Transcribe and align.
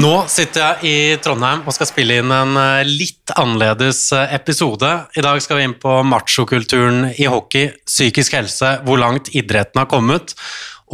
Nå 0.00 0.12
sitter 0.32 0.62
jeg 0.62 0.88
i 0.88 1.16
Trondheim 1.20 1.66
og 1.68 1.74
skal 1.76 1.88
spille 1.90 2.20
inn 2.22 2.30
en 2.32 2.56
eh, 2.56 2.88
litt 2.88 3.32
annerledes 3.36 4.06
eh, 4.16 4.32
episode. 4.32 4.88
I 5.12 5.24
dag 5.24 5.40
skal 5.44 5.58
vi 5.58 5.66
inn 5.66 5.74
på 5.82 5.98
machokulturen 6.08 7.10
i 7.10 7.26
hockey, 7.28 7.68
psykisk 7.84 8.38
helse, 8.38 8.78
hvor 8.86 9.00
langt 9.02 9.28
idretten 9.36 9.82
har 9.82 9.90
kommet, 9.90 10.32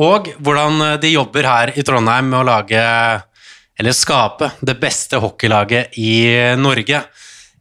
og 0.02 0.32
hvordan 0.42 0.82
eh, 0.88 0.96
de 1.04 1.12
jobber 1.12 1.46
her 1.46 1.74
i 1.78 1.86
Trondheim 1.86 2.32
med 2.32 2.40
å 2.40 2.48
lage, 2.48 2.82
eller 3.78 3.94
skape, 3.94 4.50
det 4.66 4.78
beste 4.82 5.22
hockeylaget 5.22 5.94
i 6.02 6.18
Norge. 6.58 7.04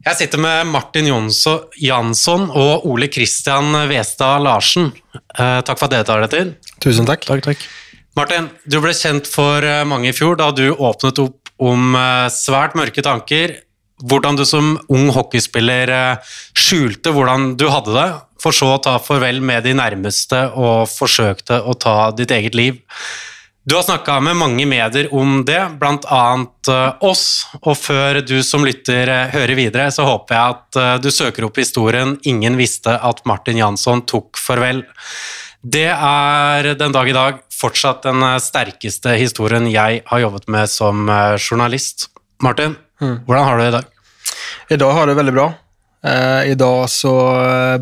Jeg 0.06 0.18
sitter 0.18 0.42
med 0.42 0.66
Martin 0.72 1.06
Jansson 1.12 2.50
og 2.50 2.90
Ole 2.90 3.10
Kristian 3.12 3.70
Westad 3.90 4.42
Larsen. 4.42 4.90
Takk 5.34 5.74
for 5.76 5.86
at 5.86 5.94
dere 5.94 6.06
tar 6.06 6.22
dere 6.22 6.32
tid. 6.32 6.54
Tusen 6.82 7.06
takk. 7.06 7.26
Takk, 7.26 7.42
takk. 7.50 7.66
Martin, 8.16 8.46
du 8.64 8.78
ble 8.80 8.94
kjent 8.96 9.26
for 9.28 9.60
eh, 9.60 9.84
mange 9.84 10.08
i 10.08 10.16
fjor 10.16 10.38
da 10.40 10.48
du 10.54 10.70
åpnet 10.72 11.18
opp 11.20 11.50
om 11.60 11.92
eh, 11.92 12.28
svært 12.32 12.76
mørke 12.78 13.04
tanker. 13.04 13.58
Hvordan 14.08 14.38
du 14.38 14.44
som 14.48 14.74
ung 14.92 15.10
hockeyspiller 15.12 15.92
eh, 15.92 16.32
skjulte 16.56 17.12
hvordan 17.12 17.50
du 17.60 17.66
hadde 17.68 17.92
det, 17.92 18.06
for 18.40 18.56
så 18.56 18.70
å 18.72 18.80
ta 18.80 18.96
farvel 19.04 19.42
med 19.44 19.68
de 19.68 19.76
nærmeste 19.76 20.46
og 20.56 20.88
forsøkte 20.88 21.60
å 21.60 21.76
ta 21.76 21.96
ditt 22.16 22.32
eget 22.32 22.56
liv. 22.56 22.80
Du 23.68 23.74
har 23.76 23.84
snakka 23.84 24.16
med 24.24 24.38
mange 24.40 24.64
medier 24.68 25.10
om 25.12 25.42
det, 25.44 25.60
bl.a. 25.76 26.24
oss. 27.04 27.24
Og 27.66 27.74
før 27.76 28.22
du 28.24 28.38
som 28.46 28.64
lytter 28.64 29.10
hører 29.32 29.58
videre, 29.58 29.88
så 29.92 30.06
håper 30.06 30.38
jeg 30.38 30.54
at 30.54 31.02
du 31.02 31.10
søker 31.10 31.48
opp 31.48 31.58
historien 31.58 32.14
'Ingen 32.22 32.56
visste 32.56 32.94
at 32.94 33.24
Martin 33.26 33.58
Jansson 33.58 34.06
tok 34.06 34.38
farvel'. 34.38 34.86
Det 35.66 35.88
er 35.90 36.66
den 36.78 36.92
dag 36.94 37.08
i 37.10 37.14
dag 37.16 37.38
fortsatt 37.50 38.04
den 38.04 38.22
eh, 38.22 38.38
sterkeste 38.42 39.16
historien 39.18 39.66
jeg 39.72 40.02
har 40.06 40.20
jobbet 40.22 40.44
med 40.52 40.70
som 40.70 41.08
eh, 41.10 41.34
journalist. 41.40 42.06
Martin, 42.44 42.76
mm. 43.00 43.24
hvordan 43.26 43.46
har 43.48 43.56
du 43.56 43.62
det 43.64 43.68
i 43.70 43.74
dag? 43.74 43.88
I 44.70 44.78
dag 44.78 44.92
har 44.92 45.02
jeg 45.02 45.10
det 45.10 45.16
veldig 45.18 45.34
bra. 45.34 45.46
Eh, 46.06 46.52
I 46.52 46.58
dag 46.60 46.84
så 46.92 47.14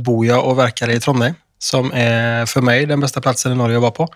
bor 0.00 0.22
jeg 0.24 0.38
og 0.38 0.56
verker 0.62 0.94
i 0.94 1.00
Trondheim, 1.02 1.36
som 1.60 1.91
er 1.92 2.48
for 2.48 2.64
meg 2.64 2.86
den 2.88 3.04
beste 3.04 3.20
plassen 3.24 3.52
i 3.52 3.58
Norge 3.58 3.82
å 3.82 3.84
være 3.84 3.98
på. 3.98 4.08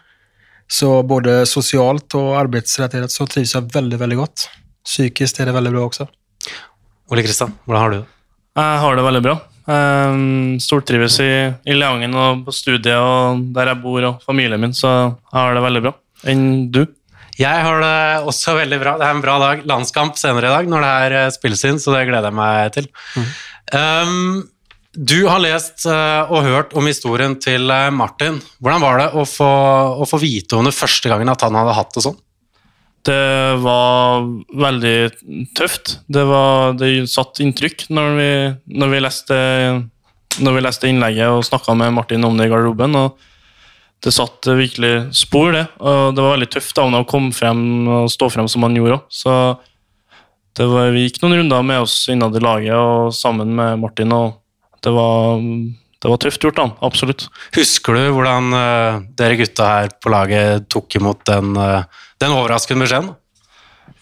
Så 0.68 0.94
både 1.10 1.42
sosialt 1.48 2.16
og 2.16 2.38
arbeidsrelatert 2.40 3.12
så 3.12 3.28
trives 3.28 3.52
jeg 3.56 3.68
veldig, 3.74 4.00
veldig 4.00 4.20
godt. 4.22 4.48
Psykisk 4.86 5.42
er 5.42 5.50
det 5.50 5.58
veldig 5.58 5.74
bra 5.74 5.84
også. 5.90 6.08
Ole 7.12 7.24
Kristian, 7.26 7.52
hvordan 7.66 7.84
har 7.84 7.92
du 7.92 8.00
det? 8.00 8.06
Jeg 8.62 8.82
har 8.86 8.96
det 8.96 9.08
veldig 9.10 9.24
bra. 9.28 9.38
Um, 9.68 10.56
Stortrives 10.64 11.18
i, 11.20 11.32
i 11.68 11.74
Leangen 11.76 12.14
og 12.16 12.46
på 12.46 12.54
studiet 12.56 12.96
og 12.96 13.42
der 13.52 13.68
jeg 13.74 13.82
bor 13.82 14.06
og 14.08 14.22
familien 14.24 14.62
min, 14.62 14.72
så 14.72 14.88
jeg 14.88 15.34
har 15.34 15.56
det 15.56 15.64
veldig 15.66 15.82
bra. 15.84 15.92
Enn 16.32 16.46
du? 16.72 16.86
Jeg 17.38 17.62
har 17.62 17.82
det 17.84 17.98
også 18.26 18.56
veldig 18.56 18.78
bra. 18.80 18.96
Det 18.98 19.06
er 19.06 19.14
en 19.14 19.22
bra 19.22 19.36
dag. 19.42 19.60
Landskamp 19.68 20.16
senere 20.18 20.48
i 20.48 20.54
dag 20.56 20.70
når 20.70 20.82
det 20.82 20.94
her 20.94 21.16
eh, 21.20 21.34
spilles 21.34 21.66
inn, 21.68 21.76
så 21.78 21.94
det 21.94 22.06
gleder 22.08 22.32
jeg 22.32 22.38
meg 22.40 22.72
til. 22.74 22.88
Mm. 23.14 23.28
Um, 23.76 24.40
du 24.98 25.18
har 25.28 25.38
lest 25.44 25.84
uh, 25.86 26.26
og 26.32 26.48
hørt 26.48 26.72
om 26.74 26.88
historien 26.88 27.36
til 27.38 27.68
uh, 27.70 27.92
Martin. 27.94 28.40
Hvordan 28.58 28.82
var 28.82 28.98
det 29.02 29.10
å 29.14 29.26
få, 29.28 29.50
å 30.00 30.08
få 30.08 30.18
vite 30.24 30.58
om 30.58 30.66
det 30.66 30.74
første 30.74 31.12
gangen 31.12 31.30
at 31.30 31.44
han 31.44 31.60
hadde 31.60 31.76
hatt 31.76 31.94
det 31.94 32.06
sånn? 32.08 32.18
Det 33.06 33.54
var 33.62 34.26
veldig 34.58 34.96
tøft. 35.56 35.98
Det, 36.10 36.24
var, 36.28 36.74
det 36.80 37.08
satt 37.10 37.40
inntrykk 37.44 37.86
når 37.94 38.18
vi, 38.18 38.30
når 38.80 38.92
vi, 38.92 39.00
leste, 39.04 39.38
når 40.42 40.58
vi 40.58 40.64
leste 40.66 40.90
innlegget 40.90 41.32
og 41.32 41.46
snakka 41.46 41.76
med 41.78 41.94
Martin 41.96 42.26
om 42.26 42.36
det 42.36 42.48
i 42.48 42.52
garderoben. 42.52 42.98
Det 44.04 44.12
satt 44.14 44.46
virkelig 44.46 45.08
spor, 45.16 45.52
det. 45.54 45.64
Og 45.80 46.14
det 46.14 46.24
var 46.24 46.36
veldig 46.36 46.50
tøft 46.52 46.78
av 46.78 46.90
ham 46.90 47.00
å 47.00 47.08
komme 47.08 47.32
frem 47.34 47.62
og 47.86 48.12
stå 48.12 48.28
frem 48.34 48.50
som 48.50 48.66
han 48.66 48.76
gjorde 48.78 49.00
òg. 49.00 49.08
Så 49.10 49.38
var, 50.58 50.92
vi 50.94 51.06
gikk 51.06 51.20
noen 51.22 51.40
runder 51.40 51.64
med 51.66 51.84
oss 51.84 52.00
innad 52.10 52.36
i 52.36 52.42
laget 52.42 52.74
og 52.74 53.14
sammen 53.14 53.54
med 53.54 53.78
Martin. 53.82 54.14
og 54.14 54.38
det 54.84 54.92
var, 54.94 55.38
det 56.02 56.10
var 56.12 56.20
tøft 56.22 56.44
gjort, 56.44 56.58
da. 56.58 56.68
Absolutt. 56.86 57.26
Husker 57.56 57.98
du 57.98 58.10
hvordan 58.14 58.52
uh, 58.54 59.00
dere 59.18 59.38
gutta 59.40 59.70
her 59.72 59.94
på 60.02 60.12
laget 60.14 60.68
tok 60.70 60.98
imot 61.00 61.24
den 61.28 61.56
uh, 61.58 61.82
den 62.22 62.34
overraskende 62.34 62.84
beskjeden? 62.84 63.10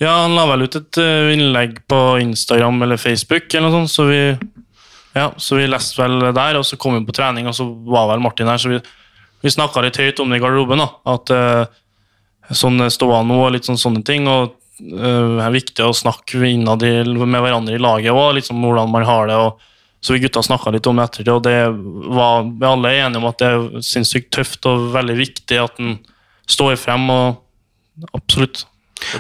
Ja, 0.03 0.13
han 0.25 0.35
la 0.37 0.45
vel 0.51 0.67
ut 0.67 0.77
et 0.77 0.99
uh, 1.01 1.33
innlegg 1.33 1.79
på 1.89 2.01
Instagram 2.21 2.83
eller 2.85 3.01
Facebook, 3.01 3.49
eller 3.53 3.69
noe 3.69 3.79
sånt, 3.79 3.93
så 3.93 4.07
vi, 4.11 4.21
ja, 5.17 5.31
så 5.41 5.61
vi 5.61 5.69
leste 5.71 6.03
vel 6.03 6.19
der, 6.37 6.59
og 6.59 6.67
så 6.69 6.79
kom 6.81 6.99
vi 6.99 7.07
på 7.07 7.17
trening, 7.17 7.49
og 7.49 7.57
så 7.57 7.69
var 7.87 8.11
vel 8.13 8.25
Martin 8.25 8.51
her, 8.51 8.61
så 8.61 8.75
vi, 8.75 8.83
vi 9.45 9.53
snakka 9.53 9.85
litt 9.85 10.01
høyt 10.01 10.21
om 10.21 10.33
det 10.33 10.41
i 10.41 10.45
garderoben. 10.45 10.83
da, 10.83 10.91
At 11.15 11.33
uh, 11.33 12.53
sånn 12.53 12.83
ståa 12.93 13.23
nå 13.27 13.41
og 13.47 13.55
litt 13.55 13.69
sånn, 13.69 13.81
sånne 13.81 14.05
ting. 14.07 14.29
og 14.29 14.59
uh, 14.83 15.41
er 15.41 15.55
viktig 15.55 15.87
å 15.87 15.95
snakke 15.97 16.43
innad 16.51 16.85
med 17.17 17.41
hverandre 17.41 17.79
i 17.79 17.83
laget 17.83 18.13
òg, 18.13 18.37
liksom 18.41 18.61
hvordan 18.65 18.93
man 18.93 19.09
har 19.09 19.31
det. 19.31 19.41
og 19.41 19.73
så 20.01 20.13
vi 20.13 20.21
gutta 20.23 20.43
snakka 20.45 20.71
litt 20.71 20.87
om 20.87 21.01
det 21.01 21.09
etter, 21.09 21.25
det, 21.25 21.33
og 21.33 21.43
det 21.43 21.57
var, 22.15 22.45
vi 22.47 22.67
alle 22.69 22.93
enige 22.95 23.19
om 23.19 23.25
at 23.27 23.41
det 23.41 23.49
er 23.49 23.83
sinnssykt 23.83 24.29
tøft 24.37 24.69
og 24.69 24.93
veldig 24.95 25.17
viktig 25.19 25.59
at 25.59 25.81
en 25.83 25.97
står 26.47 26.77
frem 26.79 27.09
og 27.11 27.41
absolutt. 28.13 28.67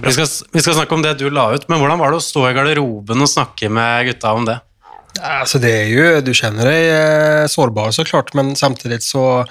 Vi 0.02 0.12
skal, 0.12 0.26
vi 0.52 0.62
skal, 0.62 0.74
snakke 0.74 0.96
om 0.96 1.02
det 1.04 1.18
du 1.20 1.28
la 1.30 1.50
ut, 1.54 1.66
men 1.68 1.80
hvordan 1.80 2.00
var 2.00 2.12
det 2.12 2.20
å 2.20 2.24
stå 2.24 2.46
i 2.48 2.54
garderoben 2.56 3.22
og 3.22 3.30
snakke 3.30 3.68
med 3.72 4.08
gutta 4.08 4.32
om 4.36 4.46
det? 4.48 4.56
Altså 5.16 5.60
det 5.62 5.72
er 5.72 5.86
jo, 5.88 6.06
Du 6.24 6.32
kjenner 6.36 6.68
deg 6.68 6.90
eh, 6.92 7.44
sårbar, 7.48 7.92
så 7.94 8.04
klart, 8.08 8.34
men 8.36 8.54
samtidig 8.58 9.00
så, 9.04 9.44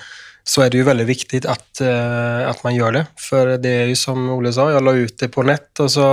så 0.46 0.66
er 0.66 0.72
det 0.72 0.82
jo 0.82 0.90
veldig 0.90 1.08
viktig 1.10 1.42
at, 1.50 1.68
eh, 1.82 2.42
at, 2.50 2.62
man 2.66 2.76
gjør 2.76 3.00
det. 3.00 3.06
For 3.22 3.56
det 3.62 3.74
er 3.84 3.90
jo 3.90 3.98
som 4.00 4.30
Ole 4.36 4.54
sa, 4.54 4.70
jeg 4.74 4.86
la 4.86 4.96
ut 4.98 5.18
det 5.22 5.32
på 5.34 5.46
nett, 5.48 5.72
og 5.82 5.92
så 5.94 6.08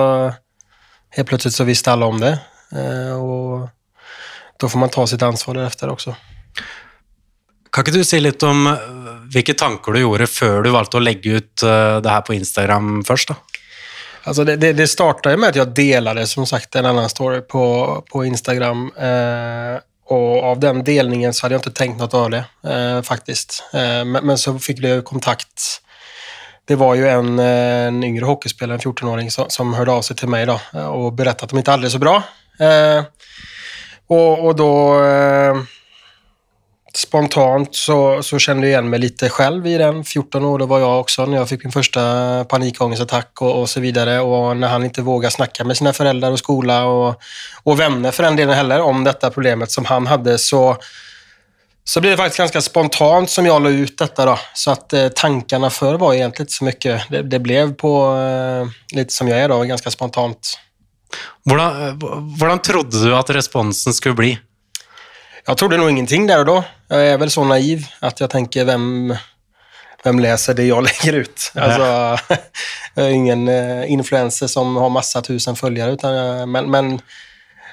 helt 1.17 1.29
plutselig 1.29 1.57
så 1.57 1.69
visste 1.69 1.93
alle 1.93 2.09
om 2.09 2.21
det. 2.23 2.37
Eh, 2.77 3.13
og 3.17 3.69
da 4.61 4.71
får 4.71 4.85
man 4.85 4.93
ta 4.95 5.09
sitt 5.09 5.25
ansvar 5.27 5.59
deretter 5.59 5.93
også. 5.93 6.15
Kan 7.73 7.85
ikke 7.85 8.03
du 8.03 8.05
si 8.05 8.21
litt 8.21 8.43
om 8.45 8.67
hvilke 9.33 9.55
tanker 9.59 9.95
du 9.95 10.03
gjorde 10.03 10.29
før 10.31 10.63
du 10.65 10.73
valgte 10.75 11.01
å 11.01 11.05
legge 11.05 11.39
ut 11.39 11.65
eh, 11.67 11.99
det 12.05 12.13
her 12.13 12.25
på 12.27 12.37
Instagram 12.37 13.01
først? 13.09 13.33
da? 13.33 13.39
Alltså 14.23 14.45
det, 14.47 14.57
det, 14.63 14.73
det 14.79 14.87
starta 14.87 15.33
med 15.37 15.51
at 15.51 15.59
jeg 15.59 15.75
delte 15.75 16.79
en 16.79 16.91
annen 16.93 17.11
story 17.11 17.41
på, 17.43 17.65
på 18.07 18.25
Instagram. 18.29 18.85
Eh, 18.95 19.79
og 20.13 20.45
av 20.45 20.61
den 20.63 20.83
delningen 20.87 21.35
hadde 21.35 21.57
jeg 21.57 21.63
ikke 21.65 21.79
tenkt 21.79 22.03
noe 22.03 22.21
av 22.21 22.29
det 22.35 22.43
eh, 22.69 23.01
faktisk. 23.07 23.59
Eh, 23.75 24.03
men, 24.07 24.21
men, 24.23 24.39
så 24.39 24.55
fikk 24.63 24.85
jeg 24.85 25.07
kontakt. 25.09 25.81
Det 26.69 26.79
var 26.79 26.95
jo 26.95 27.09
en, 27.11 27.35
en 27.43 28.03
yngre 28.07 28.29
hockeyspiller, 28.29 28.79
en 28.79 28.85
14-åring, 28.85 29.33
som, 29.35 29.49
som 29.51 29.75
hørte 29.75 29.97
av 29.99 30.05
seg 30.07 30.21
til 30.21 30.31
meg 30.31 30.47
da, 30.47 30.61
og 30.93 31.09
fortalte 31.19 31.49
at 31.49 31.51
de 31.51 31.59
ikke 31.59 31.75
hadde 31.75 31.89
det 31.89 31.95
så 31.97 32.03
bra. 32.03 32.21
Eh, 32.63 33.03
og, 34.13 34.47
och 34.47 34.57
då 34.57 35.01
Spontant 36.95 37.75
så, 37.75 38.23
så 38.23 38.39
kände 38.39 38.67
jag 38.67 38.71
igen 38.71 38.91
mig 38.91 38.99
lite 38.99 39.29
själv 39.29 39.67
i 39.67 39.79
den. 39.79 40.05
14 40.05 40.45
år 40.45 40.59
då 40.59 40.67
var 40.67 40.79
jag 40.79 41.01
också 41.01 41.27
när 41.27 41.37
jag 41.37 41.49
fick 41.49 41.65
min 41.65 41.73
första 41.73 42.45
panikångestattack 42.45 43.43
och, 43.43 43.61
och 43.61 43.71
så 43.71 43.81
vidare. 43.81 44.21
Och 44.21 44.57
när 44.57 44.69
han 44.69 44.85
inte 44.85 45.03
vågade 45.03 45.35
snacka 45.35 45.65
med 45.65 45.77
sina 45.77 45.93
föräldrar 45.93 46.31
och 46.31 46.39
skola 46.39 46.85
och, 46.85 47.23
och 47.63 47.81
vänner 47.81 48.11
för 48.11 48.23
den 48.23 48.37
delen 48.37 48.55
heller 48.55 48.81
om 48.81 49.05
detta 49.05 49.31
problemet 49.31 49.71
som 49.71 49.85
han 49.85 50.07
hade 50.07 50.39
så, 50.39 50.77
så 51.85 52.01
blev 52.01 52.11
det 52.11 52.17
faktiskt 52.17 52.39
ganska 52.39 52.61
spontant 52.61 53.31
som 53.31 53.47
jag 53.47 53.63
la 53.63 53.71
ut 53.71 53.99
detta. 53.99 54.25
Då. 54.25 54.39
Så 54.55 54.71
att 54.71 54.93
eh, 54.93 55.09
tankarna 55.09 55.71
för 55.71 55.95
var 55.95 56.15
egentligen 56.15 56.45
inte 56.45 56.53
så 56.53 56.65
mycket. 56.65 57.03
Det, 57.11 57.23
det 57.23 57.39
blev 57.39 57.75
på 57.75 58.17
eh, 58.17 58.97
lite 58.97 59.15
som 59.15 59.29
jag 59.29 59.39
är 59.39 59.49
då, 59.49 59.63
ganska 59.63 59.91
spontant. 59.91 60.59
Hvordan, 61.45 62.01
hvordan 62.39 62.59
trodde 62.59 63.05
du 63.05 63.17
at 63.17 63.31
responsen 63.31 63.95
skulle 63.95 64.15
bli? 64.15 64.39
Jeg 65.43 65.59
trodde 65.59 65.79
nog 65.81 65.91
ingenting 65.91 66.29
der 66.29 66.45
og 66.45 66.47
da. 66.47 66.57
Jeg 66.93 67.15
er 67.15 67.17
vel 67.19 67.31
så 67.35 67.43
naiv 67.47 67.87
at 68.05 68.21
jeg 68.23 68.31
tenker 68.31 68.67
hvem, 68.69 69.11
hvem 70.05 70.21
läser 70.23 70.55
det 70.55 70.69
jeg 70.69 70.85
legger 70.87 71.23
ut? 71.25 71.47
Alltså, 71.55 71.89
jag 72.95 73.05
är 73.07 73.11
ingen 73.11 73.49
influenser 73.49 73.87
influencer 73.87 74.47
som 74.47 74.77
har 74.77 74.91
massa 74.91 75.23
tusen 75.23 75.57
följare. 75.57 75.93
Utan, 75.93 76.51
men, 76.51 76.71
men, 76.71 77.01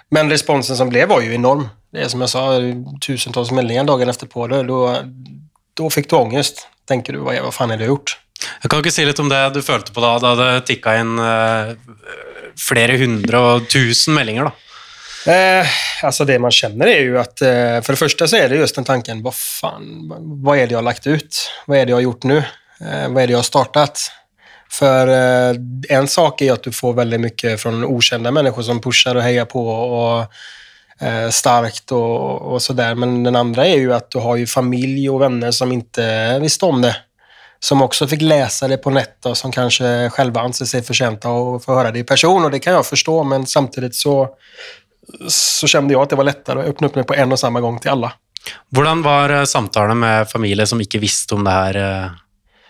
men, 0.10 0.30
responsen 0.30 0.78
som 0.78 0.90
ble 0.90 1.06
var 1.06 1.22
jo 1.22 1.34
enorm. 1.34 1.68
Det 1.94 2.02
er 2.02 2.10
som 2.10 2.22
jeg 2.26 2.34
sa, 2.34 2.46
tusentals 3.02 3.52
meldinger 3.52 3.86
dagen 3.86 4.10
etterpå. 4.10 4.48
Da, 4.50 5.90
fikk 5.90 6.10
du 6.10 6.16
ångest. 6.18 6.66
Tenker 6.90 7.14
du, 7.14 7.22
hva, 7.22 7.38
hva 7.44 7.52
faen 7.54 7.76
er 7.76 7.78
det 7.78 7.86
du 7.86 7.94
gjort? 7.94 8.16
Jeg 8.64 8.72
kan 8.72 8.82
ikke 8.82 8.96
si 8.96 9.06
litt 9.06 9.22
om 9.22 9.30
det 9.30 9.44
du 9.54 9.62
følte 9.62 9.94
på 9.94 10.02
da, 10.02 10.16
da 10.24 10.34
det 10.40 10.50
tikka 10.72 10.96
inn 11.02 11.20
uh, 11.22 11.76
flere 12.58 12.98
hundre 12.98 13.44
og 13.44 13.70
tusen 13.70 14.18
meldinger? 14.18 14.50
da? 14.50 14.69
Eh, 15.28 15.68
alltså 16.04 16.26
det 16.26 16.40
man 16.40 16.52
känner 16.52 16.88
är 16.88 17.00
ju 17.00 17.20
att, 17.20 17.42
eh, 17.42 17.82
för 17.82 17.94
det 17.94 17.98
första 17.98 18.28
så 18.28 18.36
är 18.36 18.50
det 18.50 18.56
just 18.56 18.76
den 18.76 18.84
tanken, 18.84 19.24
vad 19.24 19.36
fan, 19.36 20.14
vad 20.44 20.58
är 20.58 20.68
det 20.68 20.72
jag 20.72 20.78
har 20.78 20.84
lagt 20.84 21.08
ut? 21.08 21.52
Vad 21.66 21.78
är 21.78 21.86
det 21.86 21.90
jag 21.90 21.98
har 21.98 22.02
gjort 22.02 22.24
nu? 22.24 22.38
Eh, 22.82 23.10
vad 23.10 23.24
är 23.24 23.28
det 23.28 23.32
jag 23.32 23.38
har 23.38 23.44
startat? 23.44 24.12
För 24.72 25.08
eh, 25.08 25.56
en 25.90 26.08
sak 26.08 26.42
är 26.42 26.54
att 26.54 26.64
du 26.64 26.72
får 26.72 26.94
väldigt 26.94 27.22
mycket 27.22 27.62
från 27.62 27.86
okända 27.86 28.32
människor 28.32 28.62
som 28.62 28.82
pushar 28.82 29.16
och 29.16 29.22
hejar 29.22 29.46
på 29.46 29.70
och 29.70 30.26
eh, 31.08 31.30
starkt 31.30 31.92
och, 31.92 32.42
och 32.42 32.62
sådär. 32.62 32.96
Men 32.96 33.24
den 33.24 33.36
andra 33.36 33.66
är 33.66 33.78
ju 33.78 33.94
att 33.94 34.12
du 34.12 34.18
har 34.18 34.36
ju 34.36 34.48
familj 34.48 35.10
och 35.10 35.22
vänner 35.22 35.52
som 35.52 35.72
inte 35.72 36.40
visste 36.40 36.66
om 36.66 36.82
det 36.82 36.96
som 37.60 37.82
också 37.82 38.08
fick 38.08 38.22
läsa 38.22 38.68
det 38.68 38.78
på 38.78 38.90
nätet 38.90 39.26
och 39.26 39.38
som 39.38 39.52
kanske 39.52 40.10
själva 40.10 40.42
anser 40.42 40.66
sig 40.66 40.82
förtjänta 40.82 41.30
att 41.30 41.66
få 41.66 41.76
höra 41.76 41.92
det 41.92 42.00
i 42.00 42.04
person. 42.04 42.46
Och 42.46 42.52
det 42.52 42.60
kan 42.60 42.74
jag 42.74 42.86
förstå, 42.86 43.24
men 43.24 43.46
samtidigt 43.46 43.96
så, 43.96 44.30
så 45.28 45.70
kjente 45.70 45.94
jeg 45.94 46.02
at 46.02 46.14
det 46.14 46.20
var 46.20 46.30
lettere 46.30 46.64
å 46.64 46.74
åpne 46.74 46.90
opp 46.90 46.98
meg 47.00 47.08
på 47.10 47.18
en 47.18 47.36
og 47.36 47.42
samme 47.42 47.62
gang 47.64 47.78
til 47.82 47.94
alle. 47.96 48.14
Hvordan 48.74 49.04
var 49.06 49.34
eh, 49.36 49.46
samtalen 49.50 50.00
med 50.00 50.32
familie 50.32 50.68
som 50.70 50.82
ikke 50.82 51.02
visste 51.02 51.38
om 51.38 51.46
det 51.48 51.56
her 51.56 51.80
eh, 51.84 52.18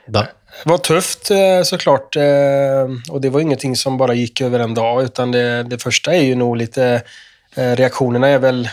da? 0.08 0.28
Det 0.60 0.68
var 0.68 0.82
tøft, 0.84 1.30
så 1.64 1.78
klart. 1.80 2.18
Og 2.18 3.20
det 3.22 3.30
var 3.32 3.44
ingenting 3.46 3.78
som 3.80 3.96
bare 4.00 4.16
gikk 4.18 4.42
over 4.48 4.64
en 4.66 4.74
dag, 4.76 5.06
utan 5.08 5.32
det, 5.32 5.44
det 5.72 5.78
første 5.80 6.12
er 6.12 6.26
jo 6.26 6.40
noe 6.42 6.58
litt 6.60 6.76
Reaksjonene 7.56 8.32
er 8.34 8.42
vel 8.44 8.64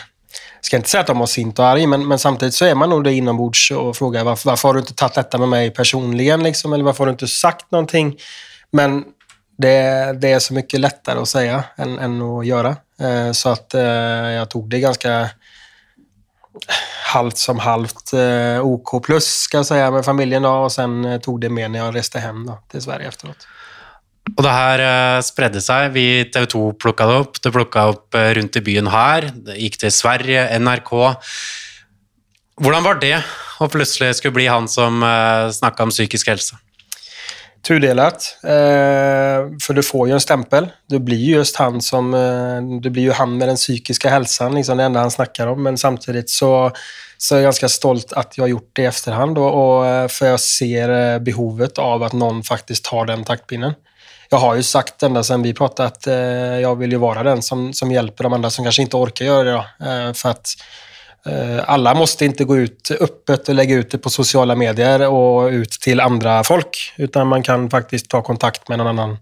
skal 0.61 0.67
ska 0.67 0.77
inte 0.77 0.89
säga 0.89 1.03
de 1.03 1.19
var 1.19 1.25
sint 1.25 1.59
og 1.59 1.65
arg, 1.65 1.87
men, 1.87 2.07
men 2.07 2.19
samtidig 2.19 2.53
så 2.53 2.65
er 2.65 2.75
man 2.75 2.89
nog 2.89 3.03
det 3.03 3.13
innenbords 3.15 3.69
og 3.71 3.95
spør 3.95 4.23
hvorfor, 4.23 4.49
varför 4.49 4.67
har 4.67 4.73
du 4.73 4.81
ikke 4.81 4.97
tatt 4.99 5.15
dette 5.15 5.37
med 5.37 5.49
meg 5.49 5.75
personlig, 5.75 6.27
Liksom, 6.37 6.73
eller 6.73 6.83
hvorfor 6.83 7.05
har 7.05 7.13
du 7.13 7.23
ikke 7.23 7.31
sagt 7.31 7.71
noe? 7.71 8.11
Men 8.73 9.03
det, 9.57 9.77
det 10.21 10.31
er 10.33 10.39
så 10.39 10.53
mye 10.53 10.81
lettere 10.81 11.21
å 11.21 11.29
si 11.29 11.45
enn, 11.47 11.97
än 11.99 12.21
å 12.21 12.43
göra. 12.43 12.75
Eh, 13.01 13.31
Så 13.31 13.49
att 13.49 13.73
eh, 13.73 13.81
jag 14.39 14.49
tog 14.49 14.69
det 14.69 14.79
ganska 14.79 15.29
halvt 17.13 17.37
som 17.37 17.59
halvt 17.59 18.13
eh, 18.13 18.65
OK 18.65 19.05
plus 19.05 19.25
ska 19.25 19.57
jag 19.57 19.65
säga 19.65 19.91
med 19.91 20.05
familjen 20.05 20.41
då, 20.43 20.49
och 20.49 20.71
sen 20.71 21.21
tog 21.21 21.41
det 21.41 21.49
med 21.49 21.71
när 21.71 21.79
jag 21.79 21.95
reste 21.95 22.19
hem 22.19 22.45
då, 22.45 22.59
till 22.71 22.81
Sverige 22.81 23.07
efteråt. 23.07 23.47
Og 24.37 24.43
det 24.43 24.51
her 24.51 25.21
spredde 25.23 25.61
seg. 25.63 25.93
Vi 25.95 26.25
TV 26.33 26.45
2 26.51 26.73
plukka 26.83 27.05
det 27.07 27.19
opp. 27.21 27.37
Det 27.41 27.51
plukka 27.55 27.85
opp 27.93 28.15
rundt 28.35 28.57
i 28.59 28.61
byen 28.61 28.89
her. 28.91 29.29
Det 29.31 29.55
gikk 29.55 29.77
til 29.79 29.93
Sverige, 29.95 30.41
NRK. 30.59 30.91
Hvordan 32.59 32.83
var 32.83 32.99
det 32.99 33.21
å 33.63 33.69
plutselig 33.71 34.17
skulle 34.19 34.35
bli 34.35 34.49
han 34.51 34.67
som 34.67 34.99
snakka 35.55 35.87
om 35.87 35.95
psykisk 35.95 36.27
helse? 36.27 36.59
Tudelat. 37.63 38.37
Eh, 38.43 38.49
för 39.61 39.73
du 39.73 39.83
får 39.83 40.07
ju 40.07 40.13
en 40.13 40.19
stämpel. 40.19 40.67
Du 40.87 40.99
blir 40.99 41.17
ju 41.17 41.35
just 41.35 41.55
han 41.55 41.81
som... 41.81 42.13
Eh, 42.13 42.79
du 42.81 42.89
blir 42.89 43.03
ju 43.03 43.11
han 43.11 43.37
med 43.37 43.47
den 43.47 43.55
psykiska 43.55 44.09
hälsan, 44.09 44.55
liksom 44.55 44.77
det 44.77 44.83
enda 44.83 44.99
han 44.99 45.11
snackar 45.11 45.47
om. 45.47 45.63
Men 45.63 45.77
samtidigt 45.77 46.29
så, 46.29 46.71
så 47.17 47.35
är 47.35 47.39
jag 47.39 47.43
ganska 47.43 47.69
stolt 47.69 48.13
att 48.13 48.37
jag 48.37 48.43
har 48.43 48.49
gjort 48.49 48.69
det 48.73 48.81
i 48.81 48.85
efterhand. 48.85 49.37
Och, 49.37 49.85
eh, 49.85 50.07
för 50.07 50.25
jag 50.25 50.39
ser 50.39 51.13
eh, 51.13 51.19
behovet 51.19 51.77
av 51.77 52.03
att 52.03 52.13
någon 52.13 52.43
faktiskt 52.43 52.85
tar 52.85 53.05
den 53.05 53.23
taktpinnen. 53.23 53.73
Jag 54.29 54.37
har 54.37 54.55
ju 54.55 54.63
sagt 54.63 55.03
ända 55.03 55.23
sedan 55.23 55.41
vi 55.41 55.53
pratade 55.53 55.87
att 55.87 56.05
jag 56.61 56.75
vill 56.75 56.91
ju 56.91 56.97
vara 56.97 57.23
den 57.23 57.41
som, 57.41 57.73
som 57.73 57.91
hjälper 57.91 58.23
de 58.23 58.33
andra 58.33 58.49
som 58.49 58.65
kanske 58.65 58.81
inte 58.81 58.97
orkar 58.97 59.25
göra 59.25 59.43
det. 59.43 59.51
Då. 59.51 60.13
För 60.13 60.29
att 60.29 60.49
Alla 61.65 61.93
måste 61.93 62.25
inte 62.25 62.43
gå 62.43 62.57
ut 62.57 62.91
öppet 62.99 63.49
och 63.49 63.55
lägga 63.55 63.75
ut 63.75 63.91
det 63.91 63.97
på 63.97 64.09
sociala 64.09 64.55
medier 64.55 65.07
och 65.07 65.49
ut 65.49 65.71
till 65.71 65.99
andra 65.99 66.43
folk, 66.43 66.93
utan 66.97 67.27
man 67.27 67.43
kan 67.43 67.69
faktiskt 67.69 68.09
ta 68.09 68.21
kontakt 68.21 68.69
med 68.69 68.77
någon 68.77 68.87
annan 68.87 69.17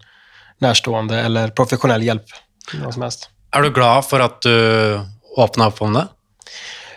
närstående 0.59 1.19
eller 1.19 1.47
professionell 1.47 2.03
hjälp. 2.03 2.25
Vad 2.83 2.93
som 2.93 3.01
helst. 3.01 3.29
Er 3.55 3.61
du 3.61 3.69
glad 3.69 4.05
for 4.05 4.19
at 4.19 4.41
du 4.41 4.99
åpna 5.37 5.67
opp 5.67 5.81
om 5.81 5.93
det? 5.93 6.07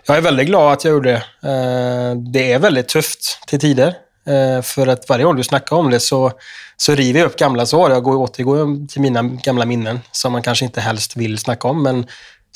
Jag 0.06 0.16
är 0.16 0.20
väldigt 0.20 0.46
glad 0.46 0.72
att 0.72 0.84
jag 0.84 0.92
gjorde 0.92 1.10
det. 1.10 1.48
Eh, 1.48 2.16
Det 2.32 2.52
är 2.52 2.58
väldigt 2.58 2.88
tufft 2.88 3.40
till 3.46 3.60
tider. 3.60 3.94
for 4.24 4.62
För 4.62 4.86
att 4.86 5.08
varje 5.08 5.24
gång 5.24 5.36
du 5.36 5.44
snackar 5.44 5.76
om 5.76 5.90
det 5.90 6.00
så, 6.00 6.32
så 6.76 6.94
river 6.94 7.20
jag 7.20 7.26
upp 7.26 7.38
gamla 7.38 7.66
sår. 7.66 7.90
Jag 7.90 8.02
går, 8.02 8.16
återgår 8.16 8.86
till 8.86 9.00
mina 9.00 9.22
gamla 9.22 9.64
minnen 9.64 10.00
som 10.12 10.32
man 10.32 10.42
kanske 10.42 10.64
inte 10.64 10.80
helst 10.80 11.16
vill 11.16 11.38
snacka 11.38 11.68
om. 11.68 11.82
Men 11.82 12.06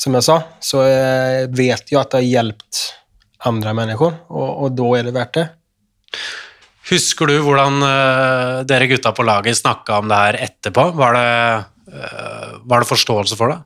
som 0.02 0.14
jag 0.14 0.25
sa 0.25 0.43
så 0.60 0.82
eh, 0.82 1.49
vet 1.49 1.93
jag 1.93 2.00
att 2.00 2.10
det 2.10 2.16
har 2.16 2.22
hjälpt 2.22 2.94
andre 3.43 3.75
mennesker, 3.75 4.16
og, 4.31 4.49
og 4.64 4.75
da 4.78 4.88
er 4.99 5.06
det 5.06 5.14
verdt 5.14 5.37
det. 5.38 5.44
Husker 6.90 7.31
du 7.31 7.37
hvordan 7.43 7.78
uh, 7.82 8.62
dere 8.66 8.88
gutta 8.90 9.12
på 9.14 9.25
laget 9.26 9.58
snakka 9.58 10.00
om 10.02 10.10
det 10.10 10.19
her 10.19 10.38
etterpå? 10.49 10.88
Var 10.99 11.16
det, 11.16 11.31
uh, 11.94 12.50
var 12.66 12.82
det 12.82 12.90
forståelse 12.90 13.38
for 13.38 13.54
det? 13.54 13.58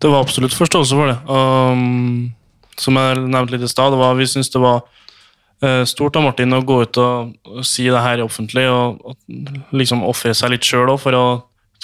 Det 0.00 0.08
var 0.12 0.24
absolutt 0.24 0.56
forståelse 0.56 0.96
for 0.96 1.12
det. 1.12 1.18
Um, 1.28 2.32
som 2.80 2.96
jeg 2.96 3.20
nevnte 3.24 3.56
litt 3.56 3.66
i 3.68 3.72
stad, 3.72 3.96
vi 3.96 4.28
syntes 4.28 4.52
det 4.52 4.62
var 4.64 4.84
uh, 5.64 5.84
stort 5.88 6.16
av 6.20 6.28
Martin 6.28 6.56
å 6.56 6.62
gå 6.64 6.82
ut 6.84 7.00
og, 7.00 7.34
og 7.48 7.64
si 7.68 7.88
det 7.88 8.04
her 8.04 8.24
offentlig, 8.24 8.68
og, 8.68 9.00
og 9.04 9.76
liksom 9.76 10.04
ofre 10.08 10.36
seg 10.36 10.54
litt 10.54 10.68
sjøl 10.68 10.92
for 11.00 11.16
å 11.16 11.26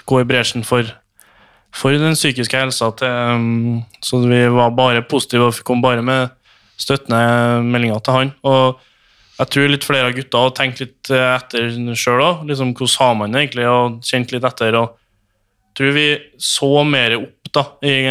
gå 0.06 0.20
i 0.22 0.28
bresjen 0.28 0.64
for, 0.64 0.88
for 1.76 1.96
den 1.96 2.16
psykiske 2.16 2.58
helsa. 2.58 2.90
Til, 2.98 3.12
um, 3.36 3.84
så 4.04 4.20
vi 4.24 4.42
var 4.52 4.74
bare 4.76 5.04
positive 5.06 5.50
og 5.50 5.62
kom 5.66 5.84
bare 5.84 6.04
med 6.04 6.32
støttende 6.80 7.62
meldinger 7.66 8.02
til 8.04 8.18
han. 8.18 8.34
Og 8.46 8.82
jeg 9.36 9.52
tror 9.52 9.72
litt 9.72 9.84
flere 9.84 10.10
av 10.10 10.16
gutta 10.16 10.44
har 10.46 10.54
tenkt 10.56 10.80
litt 10.80 11.10
eh, 11.12 11.32
etter 11.34 11.68
sjøl 11.98 12.22
òg. 12.24 12.46
Liksom, 12.48 12.72
hvordan 12.76 13.00
har 13.02 13.18
man 13.18 13.34
det 13.34 13.42
egentlig, 13.42 13.66
og 13.68 13.98
kjent 14.06 14.32
litt 14.32 14.46
etter. 14.48 14.78
og 14.80 14.94
jeg 14.96 15.80
tror 15.80 15.92
vi 15.92 16.06
så 16.40 16.70
mer 16.88 17.18
opp 17.18 17.50
da, 17.52 17.62